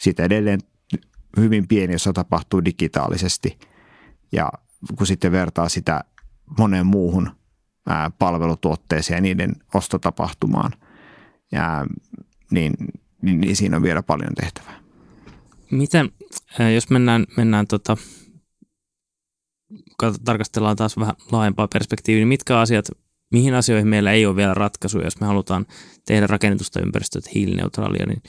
sitä 0.00 0.24
edelleen 0.24 0.60
hyvin 1.36 1.68
pieni 1.68 1.94
osa 1.94 2.12
tapahtuu 2.12 2.64
digitaalisesti. 2.64 3.58
Ja 4.32 4.52
kun 4.98 5.06
sitten 5.06 5.32
vertaa 5.32 5.68
sitä 5.68 6.04
moneen 6.58 6.86
muuhun 6.86 7.30
palvelutuotteeseen 8.18 9.16
ja 9.16 9.20
niiden 9.20 9.52
ostotapahtumaan, 9.74 10.72
ja, 11.52 11.86
niin, 12.50 12.72
niin, 13.22 13.40
niin 13.40 13.56
siinä 13.56 13.76
on 13.76 13.82
vielä 13.82 14.02
paljon 14.02 14.34
tehtävää. 14.34 14.80
Miten, 15.70 16.10
jos 16.74 16.90
mennään, 16.90 17.26
mennään 17.36 17.66
tota, 17.66 17.96
tarkastellaan 20.24 20.76
taas 20.76 20.96
vähän 20.96 21.14
laajempaa 21.32 21.68
perspektiiviä, 21.68 22.20
niin 22.20 22.28
mitkä 22.28 22.58
asiat, 22.58 22.84
mihin 23.32 23.54
asioihin 23.54 23.88
meillä 23.88 24.12
ei 24.12 24.26
ole 24.26 24.36
vielä 24.36 24.54
ratkaisuja, 24.54 25.04
jos 25.04 25.20
me 25.20 25.26
halutaan 25.26 25.66
tehdä 26.06 26.26
rakennetusta 26.26 26.80
ympäristöstä 26.80 27.30
hiilineutraalia, 27.34 28.06
niin 28.06 28.22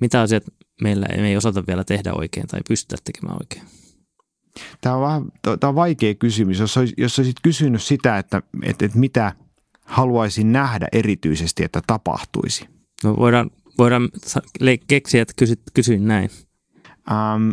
mitä 0.00 0.20
asiat 0.20 0.44
meillä 0.82 1.06
ei 1.06 1.36
osata 1.36 1.64
vielä 1.66 1.84
tehdä 1.84 2.12
oikein 2.12 2.46
tai 2.46 2.60
pystytä 2.68 3.02
tekemään 3.04 3.36
oikein? 3.40 3.62
Tämä 4.80 4.96
on, 4.96 5.02
vähän, 5.02 5.24
tämä 5.60 5.68
on 5.68 5.74
vaikea 5.74 6.14
kysymys. 6.14 6.58
Jos, 6.58 6.76
olisi, 6.76 6.94
jos 6.96 7.18
olisit 7.18 7.36
kysynyt 7.42 7.82
sitä, 7.82 8.18
että, 8.18 8.42
että, 8.62 8.84
että 8.84 8.98
mitä 8.98 9.32
haluaisin 9.84 10.52
nähdä 10.52 10.88
erityisesti, 10.92 11.64
että 11.64 11.82
tapahtuisi. 11.86 12.68
No 13.04 13.16
voidaan, 13.16 13.50
voidaan 13.78 14.08
keksiä, 14.86 15.22
että 15.22 15.34
kysy, 15.36 15.54
kysyin 15.74 16.08
näin. 16.08 16.30
Ähm, 17.10 17.50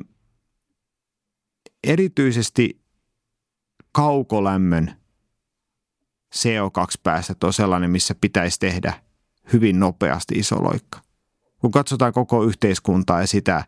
erityisesti 1.84 2.80
kaukolämmön 3.92 4.94
CO2-päästöt 6.36 7.44
on 7.44 7.54
sellainen, 7.54 7.92
missä 7.92 8.16
pitäisi 8.22 8.60
tehdä 8.60 8.94
hyvin 9.54 9.80
nopeasti 9.80 10.36
iso 10.36 10.64
loikka. 10.64 11.00
Kun 11.62 11.72
katsotaan 11.72 12.14
koko 12.14 12.44
yhteiskuntaa 12.44 13.22
ja 13.22 13.28
sitä, 13.28 13.64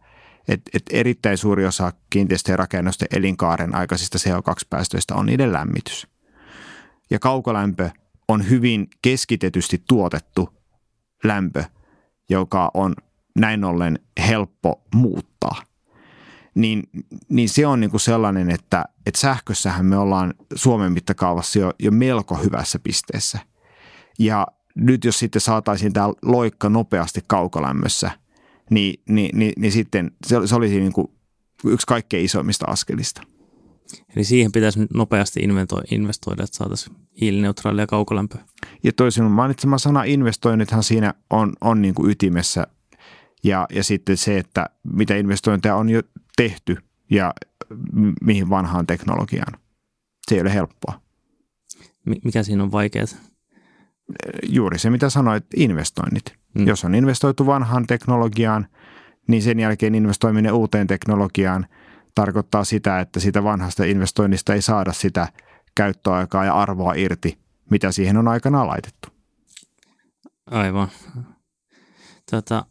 että, 0.48 0.72
että 0.74 0.98
erittäin 0.98 1.38
suuri 1.38 1.66
osa 1.66 1.94
kiinteistöjen 2.10 2.60
rakennusten 2.60 3.08
elinkaaren 3.12 3.76
aikaisista 3.76 4.18
CO2-päästöistä 4.18 5.16
on 5.16 5.26
niiden 5.26 5.54
lämmitys. 5.54 6.08
Ja 7.10 7.20
kaukolämpö 7.20 7.90
on 8.28 8.50
hyvin 8.50 8.88
keskitetysti 9.02 9.84
tuotettu 9.88 10.50
lämpö, 11.24 11.64
joka 12.30 12.72
on 12.74 12.96
näin 13.40 13.64
ollen 13.64 14.00
helppo 14.28 14.82
muuttaa. 14.96 15.64
Niin, 16.56 16.84
niin 17.30 17.50
se 17.50 17.68
on 17.68 17.80
niin 17.80 17.92
kuin 17.92 18.02
sellainen, 18.02 18.50
että, 18.50 18.86
että 19.06 19.20
sähkössähän 19.20 19.86
me 19.86 19.98
ollaan 19.98 20.34
Suomen 20.56 20.92
mittakaavassa 20.92 21.60
jo, 21.60 21.74
jo 21.80 21.92
melko 21.92 22.36
hyvässä 22.36 22.80
pisteessä. 22.80 23.40
Ja 24.20 24.48
nyt 24.76 25.06
jos 25.06 25.20
sitten 25.20 25.42
saataisiin 25.42 25.94
tämä 25.94 26.10
loikka 26.22 26.70
nopeasti 26.70 27.22
kaukolämmössä, 27.28 28.12
niin, 28.70 29.02
niin, 29.10 29.40
niin, 29.40 29.54
niin 29.58 29.72
sitten 29.72 30.12
se, 30.28 30.48
se 30.48 30.56
olisi 30.56 30.80
niin 30.80 30.94
kuin 30.94 31.08
yksi 31.66 31.88
kaikkein 31.88 32.26
isoimmista 32.26 32.66
askelista. 32.68 33.22
Eli 34.16 34.24
siihen 34.24 34.52
pitäisi 34.52 34.80
nyt 34.80 34.92
nopeasti 34.94 35.40
investoida, 35.92 36.44
että 36.44 36.58
saataisiin 36.58 36.96
hiilineutraalia 37.22 37.88
kaukolämpöä. 37.88 38.42
Ja 38.84 38.92
toisin 38.94 39.24
mainitsema 39.24 39.78
sana 39.78 40.04
investoinnithan 40.04 40.84
siinä 40.84 41.14
on, 41.30 41.54
on 41.62 41.82
niin 41.82 41.94
kuin 41.94 42.12
ytimessä 42.12 42.68
ja, 43.44 43.68
ja 43.70 43.84
sitten 43.84 44.18
se, 44.18 44.38
että 44.38 44.70
mitä 44.84 45.16
investointeja 45.16 45.76
on 45.76 45.90
jo 45.90 46.02
tehty 46.36 46.78
ja 47.12 47.34
mihin 48.22 48.50
vanhaan 48.50 48.88
teknologiaan. 48.88 49.60
Se 50.30 50.36
ei 50.36 50.42
ole 50.42 50.54
helppoa. 50.54 51.02
Mikä 52.24 52.44
siinä 52.44 52.64
on 52.64 52.72
vaikeaa? 52.72 53.06
Juuri 54.44 54.80
se, 54.80 54.90
mitä 54.90 55.10
sanoit, 55.10 55.46
investoinnit. 55.56 56.24
Mm. 56.54 56.68
Jos 56.68 56.86
on 56.86 56.96
investoitu 56.96 57.46
vanhaan 57.46 57.88
teknologiaan, 57.88 58.68
niin 59.28 59.42
sen 59.42 59.60
jälkeen 59.60 59.96
investoiminen 59.96 60.54
uuteen 60.54 60.88
teknologiaan 60.88 61.68
tarkoittaa 62.16 62.64
sitä, 62.64 63.00
että 63.00 63.20
sitä 63.20 63.44
vanhasta 63.44 63.84
investoinnista 63.84 64.54
ei 64.54 64.62
saada 64.62 64.94
sitä 64.94 65.28
käyttöaikaa 65.76 66.46
ja 66.46 66.54
arvoa 66.54 66.94
irti, 66.94 67.38
mitä 67.70 67.92
siihen 67.92 68.18
on 68.18 68.28
aikana 68.28 68.68
laitettu. 68.68 69.10
Aivan. 70.46 70.88
Tota, 72.32 72.66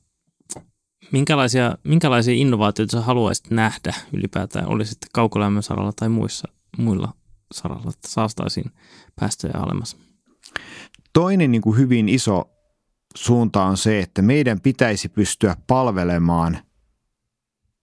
minkälaisia, 1.12 1.74
minkälaisia 1.84 2.34
innovaatioita 2.34 2.96
sä 2.96 3.00
haluaisit 3.00 3.50
nähdä 3.50 3.94
ylipäätään, 4.12 4.68
oli 4.68 4.84
sitten 4.84 5.08
kaukolämmön 5.12 5.62
saralla 5.62 5.92
tai 5.92 6.08
muissa, 6.08 6.48
muilla 6.78 7.12
saralla, 7.52 7.90
että 7.90 8.08
saastaisiin 8.08 8.70
päästöjä 9.20 9.54
alemmas? 9.56 9.96
Toinen 11.12 11.52
niin 11.52 11.62
kuin 11.62 11.78
hyvin 11.78 12.08
iso 12.08 12.50
suunta 13.16 13.62
on 13.62 13.76
se, 13.76 13.98
että 13.98 14.22
meidän 14.22 14.60
pitäisi 14.60 15.08
pystyä 15.08 15.56
palvelemaan 15.66 16.58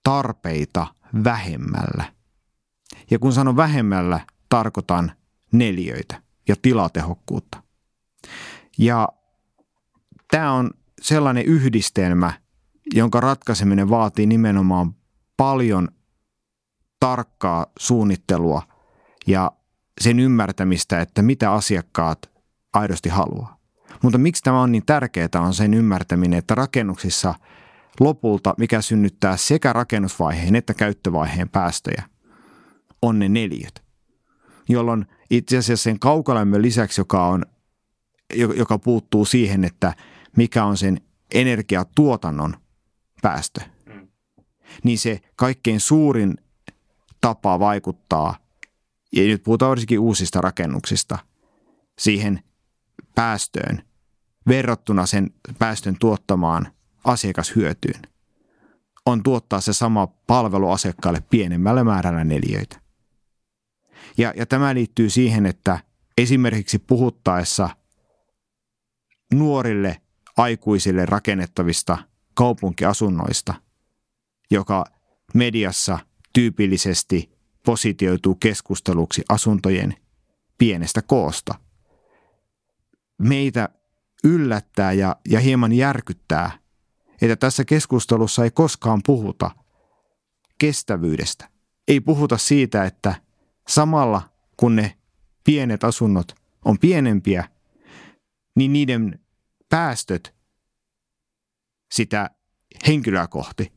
tarpeita 0.04 0.86
vähemmällä. 1.24 2.12
Ja 3.10 3.18
kun 3.18 3.32
sanon 3.32 3.56
vähemmällä, 3.56 4.20
tarkoitan 4.48 5.12
neljöitä 5.52 6.22
ja 6.48 6.56
tilatehokkuutta. 6.62 7.62
Ja 8.78 9.08
tämä 10.30 10.52
on 10.52 10.70
sellainen 11.02 11.44
yhdistelmä, 11.44 12.32
jonka 12.94 13.20
ratkaiseminen 13.20 13.90
vaatii 13.90 14.26
nimenomaan 14.26 14.94
paljon 15.36 15.88
tarkkaa 17.00 17.66
suunnittelua 17.78 18.62
ja 19.26 19.52
sen 20.00 20.20
ymmärtämistä, 20.20 21.00
että 21.00 21.22
mitä 21.22 21.52
asiakkaat 21.52 22.30
aidosti 22.72 23.08
haluaa. 23.08 23.58
Mutta 24.02 24.18
miksi 24.18 24.42
tämä 24.42 24.60
on 24.60 24.72
niin 24.72 24.86
tärkeää 24.86 25.28
on 25.34 25.54
sen 25.54 25.74
ymmärtäminen, 25.74 26.38
että 26.38 26.54
rakennuksissa 26.54 27.34
lopulta, 28.00 28.54
mikä 28.58 28.80
synnyttää 28.80 29.36
sekä 29.36 29.72
rakennusvaiheen 29.72 30.56
että 30.56 30.74
käyttövaiheen 30.74 31.48
päästöjä, 31.48 32.02
on 33.02 33.18
ne 33.18 33.28
neljöt. 33.28 33.82
Jolloin 34.68 35.06
itse 35.30 35.58
asiassa 35.58 35.82
sen 35.84 35.98
kaukolämmön 35.98 36.62
lisäksi, 36.62 37.00
joka, 37.00 37.26
on, 37.26 37.44
joka 38.34 38.78
puuttuu 38.78 39.24
siihen, 39.24 39.64
että 39.64 39.94
mikä 40.36 40.64
on 40.64 40.76
sen 40.76 41.00
energiatuotannon 41.34 42.56
päästö, 43.22 43.60
niin 44.84 44.98
se 44.98 45.20
kaikkein 45.36 45.80
suurin 45.80 46.36
tapa 47.20 47.58
vaikuttaa, 47.58 48.36
ja 49.12 49.22
nyt 49.22 49.42
puhutaan 49.42 49.70
varsinkin 49.70 49.98
uusista 49.98 50.40
rakennuksista, 50.40 51.18
siihen 51.98 52.42
päästöön 53.14 53.82
verrattuna 54.48 55.06
sen 55.06 55.30
päästön 55.58 55.96
tuottamaan 56.00 56.72
asiakashyötyyn 57.04 58.02
on 59.06 59.22
tuottaa 59.22 59.60
se 59.60 59.72
sama 59.72 60.06
palvelu 60.06 60.70
asiakkaalle 60.70 61.22
pienemmällä 61.30 61.84
määrällä 61.84 62.24
neliöitä. 62.24 62.80
Ja, 64.18 64.32
ja 64.36 64.46
tämä 64.46 64.74
liittyy 64.74 65.10
siihen, 65.10 65.46
että 65.46 65.78
esimerkiksi 66.18 66.78
puhuttaessa 66.78 67.68
nuorille 69.34 70.00
aikuisille 70.36 71.06
rakennettavista 71.06 71.98
kaupunkiasunnoista, 72.38 73.54
joka 74.50 74.84
mediassa 75.34 75.98
tyypillisesti 76.32 77.38
positioituu 77.64 78.34
keskusteluksi 78.34 79.22
asuntojen 79.28 79.94
pienestä 80.58 81.02
koosta. 81.02 81.54
Meitä 83.22 83.68
yllättää 84.24 84.92
ja, 84.92 85.16
ja 85.28 85.40
hieman 85.40 85.72
järkyttää, 85.72 86.50
että 87.22 87.36
tässä 87.36 87.64
keskustelussa 87.64 88.44
ei 88.44 88.50
koskaan 88.50 89.00
puhuta 89.06 89.50
kestävyydestä. 90.58 91.48
Ei 91.88 92.00
puhuta 92.00 92.38
siitä, 92.38 92.84
että 92.84 93.14
samalla 93.68 94.22
kun 94.56 94.76
ne 94.76 94.98
pienet 95.44 95.84
asunnot 95.84 96.34
on 96.64 96.78
pienempiä, 96.78 97.48
niin 98.56 98.72
niiden 98.72 99.20
päästöt 99.68 100.37
sitä 101.90 102.30
henkilöä 102.86 103.26
kohti 103.26 103.72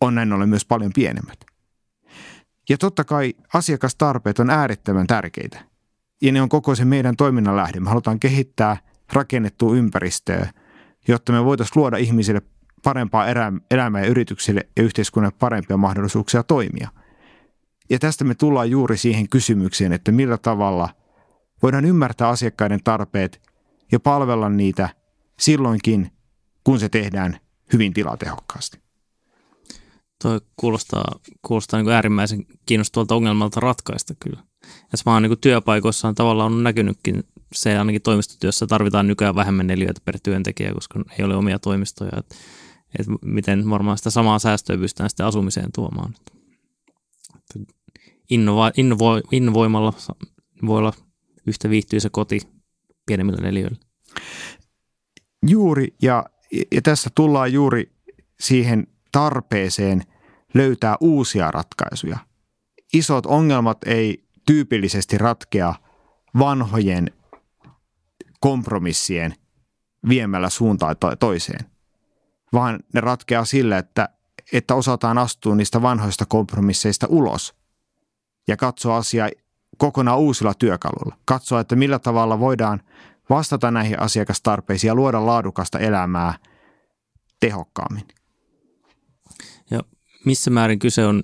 on 0.00 0.14
näin 0.14 0.32
ollen 0.32 0.48
myös 0.48 0.64
paljon 0.64 0.92
pienemmät. 0.94 1.44
Ja 2.68 2.78
totta 2.78 3.04
kai 3.04 3.34
asiakastarpeet 3.54 4.38
on 4.38 4.50
äärettömän 4.50 5.06
tärkeitä. 5.06 5.64
Ja 6.22 6.32
ne 6.32 6.42
on 6.42 6.48
koko 6.48 6.74
se 6.74 6.84
meidän 6.84 7.16
toiminnan 7.16 7.56
lähde. 7.56 7.80
Me 7.80 7.88
halutaan 7.88 8.20
kehittää 8.20 8.76
rakennettua 9.12 9.76
ympäristöä, 9.76 10.50
jotta 11.08 11.32
me 11.32 11.44
voitaisiin 11.44 11.80
luoda 11.80 11.96
ihmisille 11.96 12.42
parempaa 12.84 13.26
elämää 13.70 14.00
ja 14.00 14.06
yrityksille 14.06 14.68
ja 14.76 14.82
yhteiskunnalle 14.82 15.36
parempia 15.38 15.76
mahdollisuuksia 15.76 16.42
toimia. 16.42 16.88
Ja 17.90 17.98
tästä 17.98 18.24
me 18.24 18.34
tullaan 18.34 18.70
juuri 18.70 18.96
siihen 18.96 19.28
kysymykseen, 19.28 19.92
että 19.92 20.12
millä 20.12 20.38
tavalla 20.38 20.88
voidaan 21.62 21.84
ymmärtää 21.84 22.28
asiakkaiden 22.28 22.80
tarpeet 22.84 23.42
ja 23.92 24.00
palvella 24.00 24.48
niitä 24.48 24.88
silloinkin, 25.38 26.10
kun 26.64 26.80
se 26.80 26.88
tehdään 26.88 27.38
hyvin 27.72 27.94
tilatehokkaasti. 27.94 28.78
Tuo 30.22 30.40
kuulostaa, 30.56 31.20
kuulostaa 31.46 31.78
niin 31.78 31.84
kuin 31.84 31.94
äärimmäisen 31.94 32.46
kiinnostavalta 32.66 33.14
ongelmalta 33.14 33.60
ratkaista 33.60 34.14
kyllä. 34.20 34.42
Ja 34.92 34.98
sama 34.98 35.20
niin 35.20 35.38
työpaikoissa 35.40 36.08
on 36.08 36.14
tavallaan 36.14 36.52
on 36.52 36.62
näkynytkin 36.62 37.24
se 37.54 37.78
ainakin 37.78 38.02
toimistotyössä 38.02 38.66
tarvitaan 38.66 39.06
nykyään 39.06 39.34
vähemmän 39.34 39.66
neliöitä 39.66 40.00
per 40.04 40.18
työntekijä, 40.22 40.74
koska 40.74 41.00
ei 41.18 41.24
ole 41.24 41.36
omia 41.36 41.58
toimistoja. 41.58 42.12
Et, 42.16 42.36
et 42.98 43.06
miten 43.22 43.70
varmaan 43.70 43.98
sitä 43.98 44.10
samaa 44.10 44.38
säästöä 44.38 44.76
pystytään 44.78 45.10
sitten 45.10 45.26
asumiseen 45.26 45.72
tuomaan. 45.74 46.14
Innova, 48.30 48.72
innovo, 48.76 49.20
innovoimalla 49.32 49.92
voi 50.66 50.78
olla 50.78 50.92
yhtä 51.46 51.70
viihtyisä 51.70 52.10
koti 52.12 52.40
pienemmillä 53.06 53.42
neliöillä. 53.42 53.78
Juuri, 55.46 55.94
ja, 56.02 56.24
ja 56.72 56.82
tässä 56.82 57.10
tullaan 57.14 57.52
juuri 57.52 57.92
siihen 58.40 58.86
tarpeeseen 59.12 60.02
löytää 60.54 60.96
uusia 61.00 61.50
ratkaisuja. 61.50 62.18
Isot 62.92 63.26
ongelmat 63.26 63.78
ei 63.86 64.24
tyypillisesti 64.46 65.18
ratkea 65.18 65.74
vanhojen 66.38 67.10
kompromissien 68.40 69.34
viemällä 70.08 70.50
suuntaan 70.50 70.96
toiseen, 71.20 71.66
vaan 72.52 72.80
ne 72.94 73.00
ratkeaa 73.00 73.44
sillä, 73.44 73.78
että, 73.78 74.08
että 74.52 74.74
osataan 74.74 75.18
astua 75.18 75.54
niistä 75.54 75.82
vanhoista 75.82 76.24
kompromisseista 76.28 77.06
ulos 77.10 77.54
ja 78.48 78.56
katsoa 78.56 78.96
asiaa 78.96 79.28
kokonaan 79.78 80.18
uusilla 80.18 80.54
työkaluilla. 80.54 81.16
Katsoa, 81.24 81.60
että 81.60 81.76
millä 81.76 81.98
tavalla 81.98 82.40
voidaan 82.40 82.82
vastata 83.30 83.70
näihin 83.70 84.00
asiakastarpeisiin 84.00 84.88
ja 84.88 84.94
luoda 84.94 85.26
laadukasta 85.26 85.78
elämää 85.78 86.34
tehokkaammin. 87.40 88.08
Ja 89.70 89.80
missä 90.24 90.50
määrin 90.50 90.78
kyse 90.78 91.06
on, 91.06 91.22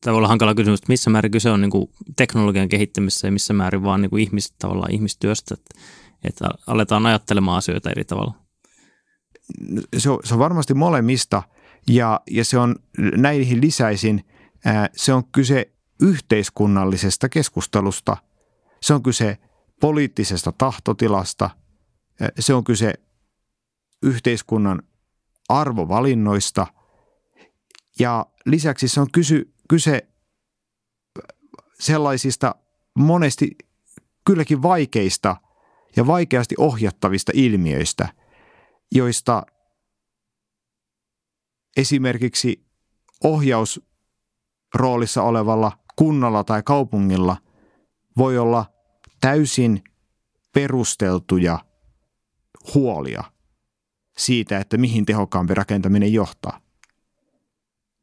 tämä 0.00 0.12
voi 0.12 0.18
olla 0.18 0.28
hankala 0.28 0.54
kysymys, 0.54 0.80
että 0.80 0.92
missä 0.92 1.10
määrin 1.10 1.30
kyse 1.30 1.50
on 1.50 1.60
niin 1.60 1.70
kuin 1.70 1.90
teknologian 2.16 2.68
kehittämisessä 2.68 3.26
ja 3.26 3.32
missä 3.32 3.52
määrin 3.52 3.82
vaan 3.82 4.02
niin 4.02 4.10
kuin 4.10 4.22
ihmiset, 4.22 4.54
tavallaan 4.58 4.92
ihmistyöstä, 4.92 5.54
että, 5.54 5.80
että 6.24 6.48
aletaan 6.66 7.06
ajattelemaan 7.06 7.58
asioita 7.58 7.90
eri 7.90 8.04
tavalla? 8.04 8.34
Se 9.96 10.10
on, 10.10 10.18
se 10.24 10.34
on 10.34 10.40
varmasti 10.40 10.74
molemmista 10.74 11.42
ja, 11.88 12.20
ja 12.30 12.44
se 12.44 12.58
on 12.58 12.76
näihin 13.16 13.60
lisäisin, 13.60 14.24
ää, 14.64 14.88
se 14.96 15.12
on 15.12 15.24
kyse 15.32 15.72
yhteiskunnallisesta 16.02 17.28
keskustelusta, 17.28 18.16
se 18.82 18.94
on 18.94 19.02
kyse 19.02 19.38
poliittisesta 19.80 20.52
tahtotilasta, 20.52 21.50
se 22.38 22.54
on 22.54 22.64
kyse 22.64 22.94
yhteiskunnan 24.02 24.82
arvovalinnoista. 25.48 26.66
Ja 27.98 28.26
lisäksi 28.46 28.88
se 28.88 29.00
on 29.00 29.10
kysy, 29.12 29.54
kyse 29.68 30.08
sellaisista 31.80 32.54
monesti 32.94 33.50
kylläkin 34.26 34.62
vaikeista 34.62 35.36
ja 35.96 36.06
vaikeasti 36.06 36.54
ohjattavista 36.58 37.32
ilmiöistä, 37.34 38.08
joista 38.92 39.42
esimerkiksi 41.76 42.64
ohjausroolissa 43.24 45.22
olevalla 45.22 45.72
kunnalla 45.96 46.44
tai 46.44 46.62
kaupungilla 46.62 47.36
voi 48.16 48.38
olla 48.38 48.69
täysin 49.20 49.84
perusteltuja 50.52 51.58
huolia 52.74 53.24
siitä, 54.16 54.58
että 54.58 54.76
mihin 54.76 55.06
tehokkaampi 55.06 55.54
rakentaminen 55.54 56.12
johtaa. 56.12 56.60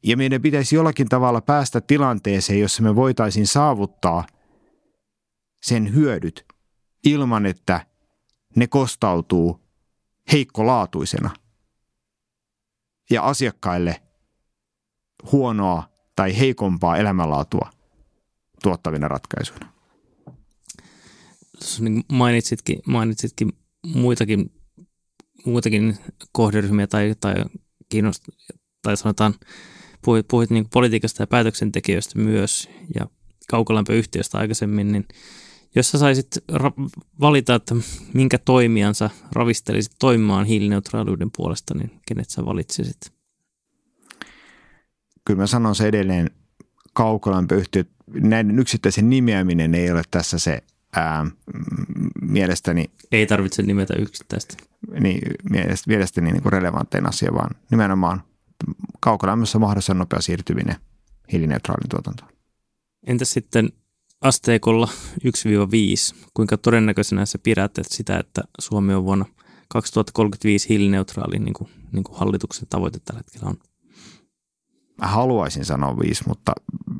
Ja 0.04 0.18
meidän 0.18 0.42
pitäisi 0.42 0.76
jollakin 0.76 1.10
tavalla 1.10 1.42
päästä 1.42 1.82
tilanteeseen, 1.82 2.60
jossa 2.60 2.84
me 2.84 2.96
voitaisiin 2.96 3.48
saavuttaa 3.48 4.28
sen 5.62 5.94
hyödyt 5.94 6.46
ilman, 7.04 7.46
että 7.46 7.86
ne 8.56 8.68
kostautuu 8.68 9.62
heikkolaatuisena 10.32 11.30
ja 13.10 13.24
asiakkaille 13.24 14.02
huonoa 15.32 15.90
tai 16.16 16.40
heikompaa 16.40 16.98
elämänlaatua 16.98 17.70
tuottavina 18.64 19.08
ratkaisuina. 19.08 19.77
Niin 21.80 22.04
mainitsitkin, 22.12 22.80
mainitsitkin 22.86 23.54
muitakin, 23.96 24.52
muitakin 25.46 25.98
kohderyhmiä 26.32 26.88
tai, 26.88 27.16
tai, 27.20 27.36
kiinnost, 27.90 28.24
tai 28.82 28.98
sanotaan, 28.98 29.34
puhuit, 30.02 30.28
puhuit 30.28 30.50
niin 30.50 30.70
politiikasta 30.74 31.24
ja 31.24 31.28
päätöksentekijöistä 31.28 32.20
myös 32.20 32.70
ja 32.96 33.08
kaukolämpöyhtiöstä 33.50 34.38
aikaisemmin, 34.38 34.92
niin 34.92 35.08
jos 35.76 35.92
sä 35.92 35.98
saisit 35.98 36.28
ra- 36.52 36.90
valita, 37.20 37.56
että 37.56 37.76
minkä 38.14 38.38
toimijansa 38.38 39.10
ravistelisit 39.32 39.92
toimimaan 40.00 40.46
hiilineutraaliuden 40.46 41.30
puolesta, 41.38 41.74
niin 41.74 41.92
kenet 42.08 42.30
sä 42.30 42.46
valitsisit? 42.46 42.98
Kyllä 45.26 45.40
mä 45.40 45.48
sanon 45.48 45.76
se 45.76 45.88
edelleen 45.88 46.32
kaukolämpöyhtiöt, 46.94 47.90
näiden 48.14 48.60
yksittäisen 48.60 49.10
nimeäminen 49.10 49.76
ei 49.76 49.92
ole 49.92 50.02
tässä 50.12 50.40
se 50.40 50.64
ää, 50.96 51.26
mielestäni... 52.22 52.92
Ei 53.12 53.28
tarvitse 53.28 53.64
nimetä 53.64 53.94
yksittäistä. 54.00 54.58
Niin, 55.00 55.22
mielestäni 55.88 56.32
niin 56.32 56.44
kuin 56.44 56.54
relevanttein 56.54 57.10
asia, 57.10 57.34
vaan 57.34 57.56
nimenomaan 57.72 58.22
kaukolämmössä 59.00 59.60
mahdollisimman 59.60 60.00
nopea 60.00 60.22
siirtyminen 60.22 60.76
hiilineutraalin 61.32 61.90
tuotantoon. 61.90 62.32
Entäs 63.08 63.32
sitten 63.32 63.70
asteikolla 64.22 64.90
1-5, 65.24 66.16
kuinka 66.34 66.58
todennäköisenä 66.58 67.26
sä 67.26 67.40
pidät 67.40 67.72
sitä, 67.82 68.20
että 68.20 68.42
Suomi 68.60 68.94
on 68.94 69.04
vuonna 69.06 69.26
2035 69.70 70.70
hiilineutraali, 70.70 71.40
niin 71.40 71.54
kuin, 71.54 71.70
niin 71.92 72.04
kuin 72.04 72.20
hallituksen 72.20 72.68
tavoite 72.70 73.00
tällä 73.00 73.20
hetkellä 73.20 73.50
on? 73.50 73.58
Mä 75.02 75.08
haluaisin 75.08 75.66
sanoa 75.66 76.00
viisi, 76.00 76.24
mutta 76.28 76.52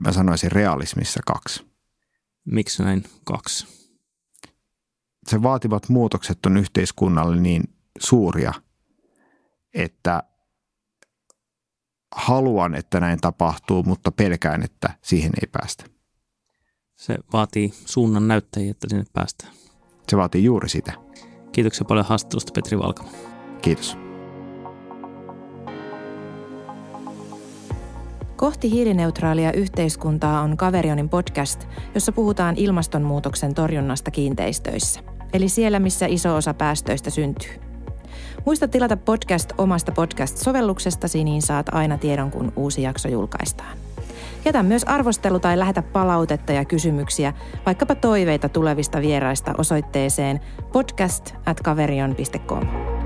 mä 0.06 0.12
sanoisin 0.12 0.52
realismissa 0.52 1.20
kaksi. 1.26 1.66
Miksi 2.46 2.84
näin 2.84 3.04
kaksi? 3.24 3.77
Se 5.28 5.44
vaativat 5.44 5.90
muutokset 5.90 6.46
on 6.46 6.58
yhteiskunnalle 6.58 7.36
niin 7.36 7.64
suuria, 8.00 8.54
että 9.74 10.24
haluan, 12.16 12.76
että 12.76 13.00
näin 13.00 13.20
tapahtuu, 13.22 13.84
mutta 13.84 14.12
pelkään, 14.12 14.64
että 14.64 14.90
siihen 15.02 15.32
ei 15.42 15.48
päästä. 15.52 15.84
Se 16.96 17.18
vaatii 17.34 17.74
suunnan 17.86 18.28
näyttäjiä, 18.28 18.72
että 18.72 18.88
sinne 18.90 19.04
päästään. 19.14 19.54
Se 20.10 20.18
vaatii 20.18 20.44
juuri 20.44 20.70
sitä. 20.70 20.94
Kiitoksia 21.52 21.86
paljon 21.86 22.06
haastattelusta 22.06 22.52
Petri 22.56 22.80
Valkama. 22.80 23.10
Kiitos. 23.62 23.98
Kohti 28.36 28.72
hiilineutraalia 28.72 29.52
yhteiskuntaa 29.52 30.42
on 30.42 30.58
Kaverionin 30.58 31.10
podcast, 31.10 31.68
jossa 31.96 32.12
puhutaan 32.12 32.56
ilmastonmuutoksen 32.58 33.54
torjunnasta 33.54 34.12
kiinteistöissä. 34.12 35.17
Eli 35.34 35.50
siellä, 35.50 35.80
missä 35.80 36.06
iso 36.06 36.36
osa 36.36 36.54
päästöistä 36.54 37.10
syntyy. 37.10 37.52
Muista 38.46 38.68
tilata 38.68 38.98
podcast 38.98 39.54
omasta 39.58 39.92
podcast-sovelluksestasi, 39.92 41.24
niin 41.24 41.42
saat 41.42 41.70
aina 41.72 41.98
tiedon, 41.98 42.32
kun 42.32 42.54
uusi 42.56 42.82
jakso 42.82 43.10
julkaistaan. 43.10 43.78
Jätä 44.46 44.64
myös 44.64 44.84
arvostelu 44.84 45.40
tai 45.40 45.60
lähetä 45.60 45.82
palautetta 45.82 46.54
ja 46.54 46.66
kysymyksiä, 46.66 47.34
vaikkapa 47.66 47.96
toiveita 47.96 48.50
tulevista 48.50 49.02
vieraista 49.02 49.54
osoitteeseen 49.58 50.40
podcast 50.74 51.36
at 51.46 51.62
kaverion.com. 51.62 52.97